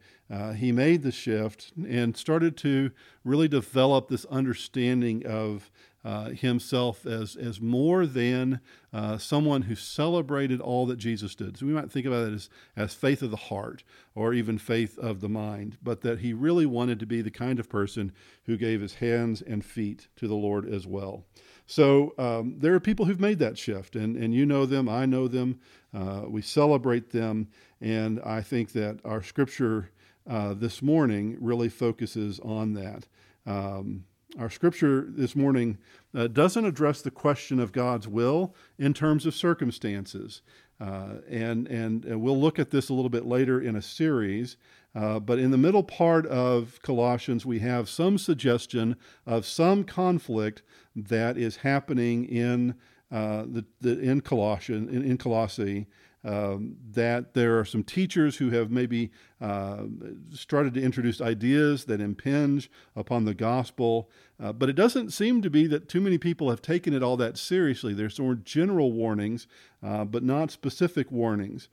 he 0.57 0.73
made 0.73 1.03
the 1.03 1.13
shift 1.13 1.73
and 1.89 2.17
started 2.17 2.57
to 2.59 2.91
really 3.25 3.47
develop 3.47 4.09
this 4.09 4.25
understanding 4.25 5.25
of 5.25 5.71
uh, 6.05 6.31
himself 6.31 7.07
as, 7.07 7.37
as 7.37 7.61
more 7.61 8.07
than 8.07 8.61
uh, 8.93 9.17
someone 9.19 9.63
who 9.63 9.75
celebrated 9.75 10.61
all 10.61 10.87
that 10.87 10.97
Jesus 10.97 11.35
did. 11.35 11.57
So 11.57 11.67
we 11.67 11.73
might 11.73 11.93
think 11.93 12.07
about 12.07 12.29
it 12.29 12.35
as, 12.35 12.51
as 12.77 12.95
faith 12.95 13.23
of 13.23 13.31
the 13.31 13.37
heart 13.37 13.85
or 14.15 14.35
even 14.35 14.59
faith 14.59 14.99
of 14.99 15.21
the 15.21 15.29
mind, 15.29 15.79
but 15.83 16.01
that 16.03 16.19
he 16.19 16.33
really 16.33 16.67
wanted 16.67 16.99
to 17.01 17.07
be 17.07 17.23
the 17.23 17.31
kind 17.31 17.59
of 17.59 17.69
person 17.69 18.13
who 18.45 18.57
gave 18.57 18.81
his 18.81 18.95
hands 18.95 19.43
and 19.43 19.65
feet 19.65 20.09
to 20.17 20.27
the 20.27 20.35
Lord 20.35 20.69
as 20.69 20.87
well. 20.87 21.25
So 21.67 22.15
um, 22.19 22.57
there 22.59 22.75
are 22.75 22.81
people 22.81 23.07
who've 23.07 23.21
made 23.21 23.39
that 23.39 23.57
shift, 23.57 23.95
and, 23.95 24.17
and 24.17 24.35
you 24.35 24.45
know 24.45 24.67
them, 24.67 24.89
I 24.89 25.07
know 25.07 25.29
them, 25.29 25.61
uh, 25.95 26.23
we 26.27 26.43
celebrate 26.43 27.11
them, 27.11 27.49
and 27.81 28.21
I 28.25 28.43
think 28.43 28.73
that 28.73 28.99
our 29.05 29.23
scripture 29.23 29.91
uh, 30.29 30.55
this 30.55 30.83
morning 30.83 31.37
really 31.41 31.69
focuses 31.69 32.41
on 32.41 32.75
that. 32.75 33.07
Um, 33.47 34.05
our 34.39 34.51
scripture 34.51 35.05
this 35.09 35.37
morning 35.37 35.79
uh, 36.15 36.27
doesn't 36.27 36.65
address 36.65 37.03
the 37.03 37.11
question 37.11 37.61
of 37.61 37.73
God's 37.73 38.09
will 38.09 38.55
in 38.79 38.95
terms 38.95 39.27
of 39.27 39.35
circumstances. 39.35 40.43
Uh, 40.81 41.17
and, 41.29 41.69
and, 41.69 42.05
and, 42.05 42.21
we'll 42.21 42.41
look 42.41 42.59
at 42.59 42.71
this 42.71 42.89
a 42.89 42.95
little 42.95 43.11
bit 43.11 43.25
later 43.25 43.61
in 43.61 43.77
a 43.77 43.83
series. 43.83 44.57
Uh, 44.95 45.21
but 45.21 45.39
in 45.39 45.51
the 45.51 45.59
middle 45.59 45.85
part 45.85 46.27
of 46.27 46.81
Colossians, 46.83 47.47
we 47.47 47.61
have 47.61 47.89
some 47.89 48.19
suggestion 48.19 48.97
of 49.25 49.47
some 49.47 49.85
conflict 49.85 50.63
that 50.97 51.39
is 51.39 51.57
happening 51.57 52.25
in, 52.25 52.75
uh, 53.13 53.45
the, 53.47 53.65
the, 53.81 53.99
in, 54.01 54.23
Colossian, 54.23 54.89
in, 54.89 55.03
in 55.03 55.19
Colossae 55.19 55.87
um, 56.25 56.77
that 56.93 57.35
there 57.35 57.59
are 57.59 57.65
some 57.65 57.83
teachers 57.83 58.37
who 58.37 58.51
have 58.51 58.71
maybe 58.71 59.11
uh, 59.41 59.85
started 60.31 60.75
to 60.75 60.83
introduce 60.83 61.21
ideas 61.21 61.85
that 61.87 62.01
impinge 62.01 62.71
upon 62.95 63.25
the 63.25 63.35
gospel, 63.35 64.09
uh, 64.41 64.53
but 64.53 64.69
it 64.69 64.75
doesn't 64.75 65.11
seem 65.13 65.43
to 65.43 65.51
be 65.51 65.67
that 65.67 65.89
too 65.89 66.01
many 66.01 66.19
people 66.19 66.51
have 66.51 66.63
taken 66.63 66.95
it 66.95 67.03
all 67.03 67.17
that 67.17 67.37
seriously. 67.37 67.93
There's 67.93 68.21
more 68.21 68.37
general 68.37 68.93
warnings, 68.93 69.47
uh, 69.83 70.05
but 70.05 70.23
not 70.23 70.51
specific 70.51 71.11
warnings. 71.11 71.69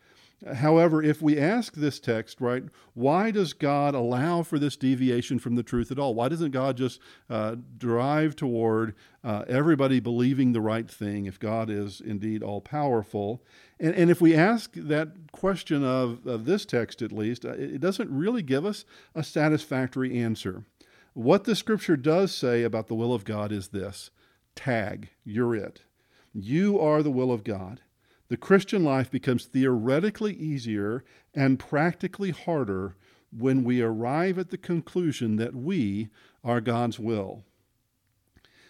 However, 0.56 1.04
if 1.04 1.22
we 1.22 1.38
ask 1.38 1.74
this 1.74 2.00
text, 2.00 2.40
right, 2.40 2.64
why 2.94 3.30
does 3.30 3.52
God 3.52 3.94
allow 3.94 4.42
for 4.42 4.58
this 4.58 4.78
deviation 4.78 5.38
from 5.38 5.56
the 5.56 5.64
truth 5.64 5.92
at 5.92 6.00
all? 6.00 6.16
Why 6.16 6.30
doesn't 6.30 6.52
God 6.52 6.78
just 6.78 7.02
uh, 7.30 7.58
drive 7.78 8.38
toward 8.38 8.96
uh, 9.22 9.44
everybody 9.50 10.00
believing 10.00 10.54
the 10.54 10.62
right 10.62 10.90
thing 10.90 11.26
if 11.26 11.40
God 11.40 11.70
is 11.70 12.00
indeed 12.00 12.42
all 12.42 12.62
powerful? 12.62 13.44
And, 13.82 13.94
and 13.96 14.10
if 14.10 14.22
we 14.22 14.34
ask 14.34 14.72
that 14.76 15.32
question 15.34 15.84
of, 15.84 16.26
of 16.26 16.46
this 16.46 16.66
text 16.66 17.02
at 17.02 17.12
least, 17.12 17.44
uh, 17.44 17.50
it 17.50 17.82
doesn't 17.82 18.10
really 18.10 18.42
give 18.42 18.66
us 18.66 18.86
a 19.14 19.24
satisfactory 19.24 20.18
answer. 20.18 20.64
What 21.14 21.44
the 21.44 21.56
scripture 21.56 21.98
does 21.98 22.34
say 22.34 22.64
about 22.64 22.88
the 22.88 22.96
will 22.96 23.14
of 23.14 23.26
God 23.26 23.52
is 23.52 23.70
this 23.70 24.10
tag, 24.56 25.10
you're 25.26 25.56
it. 25.56 25.82
You 26.34 26.80
are 26.80 27.04
the 27.04 27.12
will 27.12 27.32
of 27.32 27.44
God 27.44 27.82
the 28.30 28.38
Christian 28.38 28.84
life 28.84 29.12
becomes 29.12 29.46
theoretically 29.46 30.34
easier 30.34 31.04
and 31.34 31.60
practically 31.60 32.30
harder 32.30 32.96
when 33.36 33.64
we 33.64 33.82
arrive 33.82 34.40
at 34.40 34.50
the 34.50 34.58
conclusion 34.58 35.36
that 35.36 35.56
we 35.56 36.10
are 36.44 36.62
God's 36.62 37.00
will. 37.00 37.44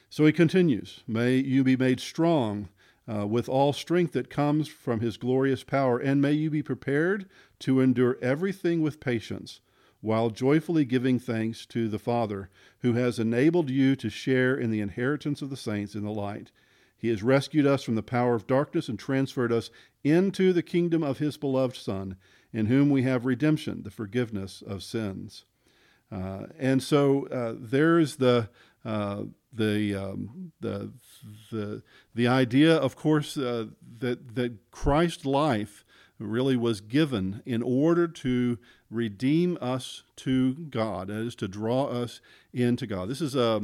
So 0.09 0.25
he 0.25 0.31
continues 0.31 1.03
May 1.07 1.35
you 1.35 1.63
be 1.63 1.77
made 1.77 1.99
strong 1.99 2.69
uh, 3.07 3.27
with 3.27 3.49
all 3.49 3.73
strength 3.73 4.13
that 4.13 4.29
comes 4.29 4.67
from 4.67 4.99
his 4.99 5.17
glorious 5.17 5.63
power, 5.63 5.97
and 5.97 6.21
may 6.21 6.33
you 6.33 6.49
be 6.49 6.63
prepared 6.63 7.27
to 7.59 7.81
endure 7.81 8.17
everything 8.21 8.81
with 8.81 8.99
patience, 8.99 9.61
while 10.01 10.29
joyfully 10.29 10.85
giving 10.85 11.19
thanks 11.19 11.65
to 11.65 11.89
the 11.89 11.99
Father, 11.99 12.49
who 12.79 12.93
has 12.93 13.19
enabled 13.19 13.69
you 13.69 13.95
to 13.95 14.09
share 14.09 14.55
in 14.55 14.71
the 14.71 14.81
inheritance 14.81 15.41
of 15.41 15.49
the 15.49 15.57
saints 15.57 15.95
in 15.95 16.03
the 16.03 16.11
light. 16.11 16.51
He 16.99 17.07
has 17.07 17.23
rescued 17.23 17.65
us 17.65 17.83
from 17.83 17.95
the 17.95 18.03
power 18.03 18.35
of 18.35 18.45
darkness 18.45 18.89
and 18.89 18.99
transferred 18.99 19.53
us 19.53 19.71
into 20.03 20.53
the 20.53 20.61
kingdom 20.61 21.01
of 21.01 21.19
His 21.19 21.37
beloved 21.37 21.77
Son, 21.77 22.17
in 22.51 22.65
whom 22.65 22.89
we 22.89 23.03
have 23.03 23.25
redemption, 23.25 23.83
the 23.83 23.91
forgiveness 23.91 24.61
of 24.61 24.83
sins. 24.83 25.45
Uh, 26.11 26.47
and 26.57 26.83
so 26.83 27.27
uh, 27.27 27.55
there's 27.57 28.17
the 28.17 28.49
uh, 28.85 29.23
the, 29.51 29.95
um, 29.95 30.51
the 30.59 30.91
the 31.51 31.81
the 32.13 32.27
idea, 32.27 32.75
of 32.75 32.95
course, 32.95 33.37
uh, 33.37 33.65
that 33.99 34.35
that 34.35 34.71
Christ's 34.71 35.25
life 35.25 35.83
really 36.19 36.57
was 36.57 36.81
given 36.81 37.41
in 37.45 37.63
order 37.63 38.07
to 38.07 38.57
redeem 38.91 39.57
us 39.61 40.03
to 40.17 40.53
God, 40.53 41.07
that 41.07 41.21
is, 41.21 41.35
to 41.35 41.47
draw 41.47 41.85
us 41.85 42.21
into 42.53 42.85
God. 42.85 43.07
This 43.07 43.21
is 43.21 43.35
a, 43.35 43.61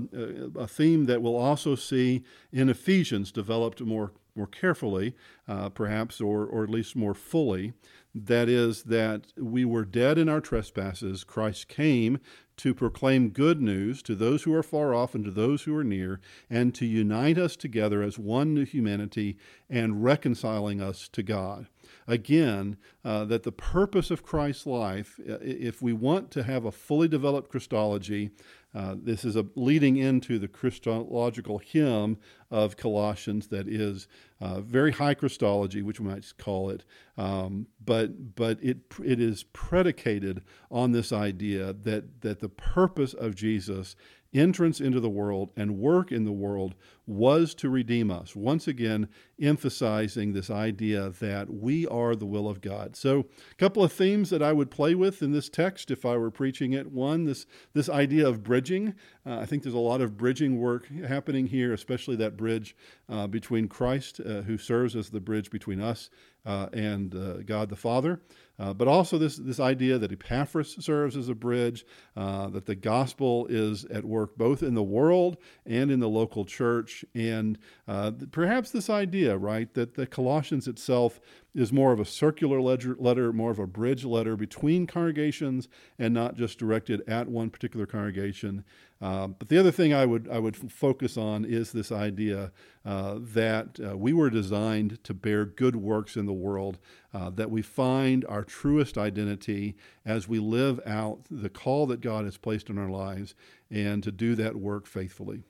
a 0.56 0.68
theme 0.68 1.06
that 1.06 1.22
we'll 1.22 1.36
also 1.36 1.76
see 1.76 2.24
in 2.52 2.70
Ephesians 2.70 3.32
developed 3.32 3.82
more, 3.82 4.14
more 4.36 4.48
carefully, 4.48 5.16
uh, 5.48 5.70
perhaps, 5.70 6.22
or, 6.22 6.46
or 6.46 6.64
at 6.64 6.70
least 6.70 6.96
more 6.96 7.14
fully. 7.14 7.74
That 8.14 8.48
is, 8.48 8.84
that 8.84 9.34
we 9.36 9.66
were 9.66 9.84
dead 9.84 10.18
in 10.18 10.30
our 10.30 10.40
trespasses. 10.40 11.26
Christ 11.26 11.68
came 11.68 12.20
to 12.58 12.74
proclaim 12.74 13.30
good 13.30 13.62
news 13.62 14.02
to 14.04 14.16
those 14.16 14.44
who 14.44 14.54
are 14.54 14.64
far 14.64 14.94
off 14.94 15.14
and 15.14 15.26
to 15.26 15.32
those 15.32 15.64
who 15.64 15.76
are 15.76 15.84
near, 15.84 16.22
and 16.50 16.74
to 16.76 16.86
unite 16.86 17.38
us 17.38 17.58
together 17.58 18.02
as 18.02 18.18
one 18.18 18.54
new 18.54 18.64
humanity 18.64 19.38
and 19.70 20.02
reconciling 20.02 20.80
us 20.80 21.10
to 21.10 21.22
God 21.22 21.68
again 22.08 22.78
uh, 23.04 23.26
that 23.26 23.44
the 23.44 23.52
purpose 23.52 24.12
of 24.12 24.24
Christ's 24.24 24.66
life, 24.66 25.20
if 25.26 25.82
we 25.82 25.94
want 25.94 26.32
to 26.32 26.44
have 26.44 26.66
a 26.66 26.72
fully 26.72 27.08
developed 27.08 27.50
Christology, 27.50 28.32
uh, 28.76 28.96
this 29.02 29.24
is 29.24 29.38
a 29.38 29.46
leading 29.56 29.96
into 29.96 30.38
the 30.38 30.50
Christological 30.50 31.60
hymn 31.60 32.18
of 32.52 32.76
Colossians 32.76 33.48
that 33.48 33.70
is 33.70 34.08
uh, 34.42 34.60
very 34.60 34.92
high 34.92 35.14
Christology, 35.14 35.82
which 35.82 36.00
we 36.00 36.08
might 36.08 36.26
call 36.38 36.70
it, 36.70 36.84
um, 37.18 37.68
but 37.84 38.36
but 38.36 38.62
it 38.62 38.80
it 39.04 39.22
is 39.22 39.44
predicated 39.44 40.42
on 40.70 40.92
this 40.92 41.14
idea 41.14 41.72
that 41.72 42.22
that 42.22 42.42
the 42.42 42.50
purpose 42.50 43.14
of 43.14 43.34
Jesus 43.34 43.96
entrance 44.36 44.80
into 44.80 45.00
the 45.00 45.10
world 45.10 45.52
and 45.56 45.80
work 45.80 46.12
in 46.12 46.26
the 46.26 46.32
world 46.32 46.76
was 47.08 47.54
to 47.56 47.70
redeem 47.70 48.10
us. 48.10 48.36
Once 48.36 48.68
again, 48.68 49.08
emphasizing 49.40 50.34
this 50.34 50.50
idea 50.50 51.10
that 51.20 51.54
we 51.54 51.86
are 51.88 52.16
the 52.16 52.26
will 52.26 52.50
of 52.50 52.62
God. 52.62 52.96
So, 52.96 53.28
a 53.52 53.56
couple 53.56 53.84
of 53.84 53.92
themes 53.92 54.30
that 54.32 54.42
I 54.42 54.54
would 54.54 54.72
play 54.72 54.96
with 54.96 55.22
in 55.22 55.32
this 55.32 55.50
text 55.50 55.92
if 55.92 56.06
I 56.06 56.18
were 56.18 56.32
preaching 56.32 56.74
it. 56.74 56.92
One, 56.92 57.26
this, 57.26 57.46
this 57.74 57.90
idea 57.90 58.28
of 58.28 58.44
bridging. 58.44 58.96
Uh, 59.26 59.40
I 59.40 59.46
think 59.46 59.64
there's 59.64 59.76
a 59.76 59.80
lot 59.80 60.02
of 60.02 60.18
bridging 60.18 60.60
work 60.60 60.88
happening 61.08 61.48
here, 61.48 61.74
especially 61.74 62.16
that 62.18 62.38
bridge 62.38 62.76
uh, 63.08 63.28
between 63.28 63.68
Christ, 63.68 64.20
uh, 64.20 64.42
who 64.42 64.58
serves 64.58 64.96
as 64.96 65.10
the 65.10 65.20
bridge 65.20 65.50
between 65.50 65.80
us 65.80 66.10
uh, 66.46 66.68
and 66.74 67.16
uh, 67.16 67.38
God 67.44 67.70
the 67.70 67.76
Father. 67.76 68.22
Uh, 68.58 68.74
but 68.74 68.88
also 68.88 69.18
this, 69.18 69.36
this 69.36 69.60
idea 69.60 69.98
that 69.98 70.12
Epaphras 70.12 70.78
serves 70.80 71.18
as 71.18 71.28
a 71.28 71.36
bridge, 71.36 71.86
uh, 72.16 72.48
that 72.48 72.66
the 72.66 72.76
gospel 72.76 73.46
is 73.50 73.84
at 73.86 74.06
work 74.06 74.38
both 74.38 74.64
in 74.64 74.74
the 74.74 74.84
world 74.84 75.36
and 75.66 75.92
in 75.92 76.00
the 76.00 76.08
local 76.08 76.46
church, 76.46 77.04
and 77.14 77.58
uh, 77.88 78.12
perhaps 78.32 78.72
this 78.72 78.90
idea, 78.90 79.38
right, 79.38 79.74
that 79.74 79.96
the 79.96 80.08
Colossians 80.08 80.68
itself 80.70 81.20
is 81.54 81.74
more 81.74 81.92
of 81.92 82.00
a 82.00 82.06
circular 82.06 82.62
ledger, 82.62 82.96
letter, 82.98 83.34
more 83.34 83.52
of 83.52 83.60
a 83.60 83.68
bridge 83.68 84.06
letter 84.06 84.38
between 84.38 84.88
congregations 84.88 85.68
and 86.00 86.14
not 86.14 86.36
just 86.36 86.58
directed 86.58 87.02
at 87.10 87.28
one 87.28 87.50
particular 87.50 87.86
congregation. 87.86 88.64
Uh, 89.06 89.28
but 89.28 89.50
the 89.50 89.58
other 89.60 89.70
thing 89.70 89.94
I 89.94 90.04
would 90.04 90.28
I 90.32 90.40
would 90.40 90.58
focus 90.72 91.16
on 91.16 91.46
is 91.46 91.72
this 91.72 91.92
idea 91.92 92.52
uh, 92.84 93.20
that 93.20 93.80
uh, 93.80 93.96
we 93.96 94.14
were 94.14 94.32
designed 94.32 95.04
to 95.04 95.14
bear 95.14 95.46
good 95.46 95.76
works 95.76 96.18
in 96.18 96.26
the 96.26 96.34
world, 96.34 96.80
uh, 97.14 97.30
that 97.30 97.52
we 97.52 97.62
find 97.62 98.26
our 98.26 98.44
truest 98.44 98.98
identity 98.98 99.76
as 100.08 100.28
we 100.28 100.40
live 100.40 100.80
out 100.88 101.20
the 101.30 101.50
call 101.50 101.86
that 101.86 102.02
God 102.02 102.26
has 102.26 102.38
placed 102.38 102.68
in 102.68 102.80
our 102.80 102.90
lives, 102.90 103.36
and 103.70 104.02
to 104.02 104.12
do 104.12 104.34
that 104.34 104.56
work 104.56 104.88
faithfully. 104.88 105.44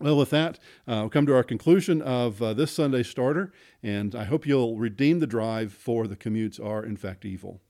Well, 0.00 0.16
with 0.16 0.30
that, 0.30 0.58
uh, 0.88 1.02
we'll 1.02 1.10
come 1.10 1.26
to 1.26 1.36
our 1.36 1.44
conclusion 1.44 2.02
of 2.02 2.40
this 2.56 2.72
Sunday 2.72 3.04
starter, 3.04 3.52
and 3.84 4.16
I 4.16 4.24
hope 4.24 4.48
you'll 4.48 4.78
redeem 4.78 5.20
the 5.20 5.28
drive 5.28 5.72
for 5.72 6.08
the 6.08 6.16
commutes 6.16 6.58
are, 6.58 6.84
in 6.84 6.96
fact, 6.96 7.24
evil. 7.24 7.60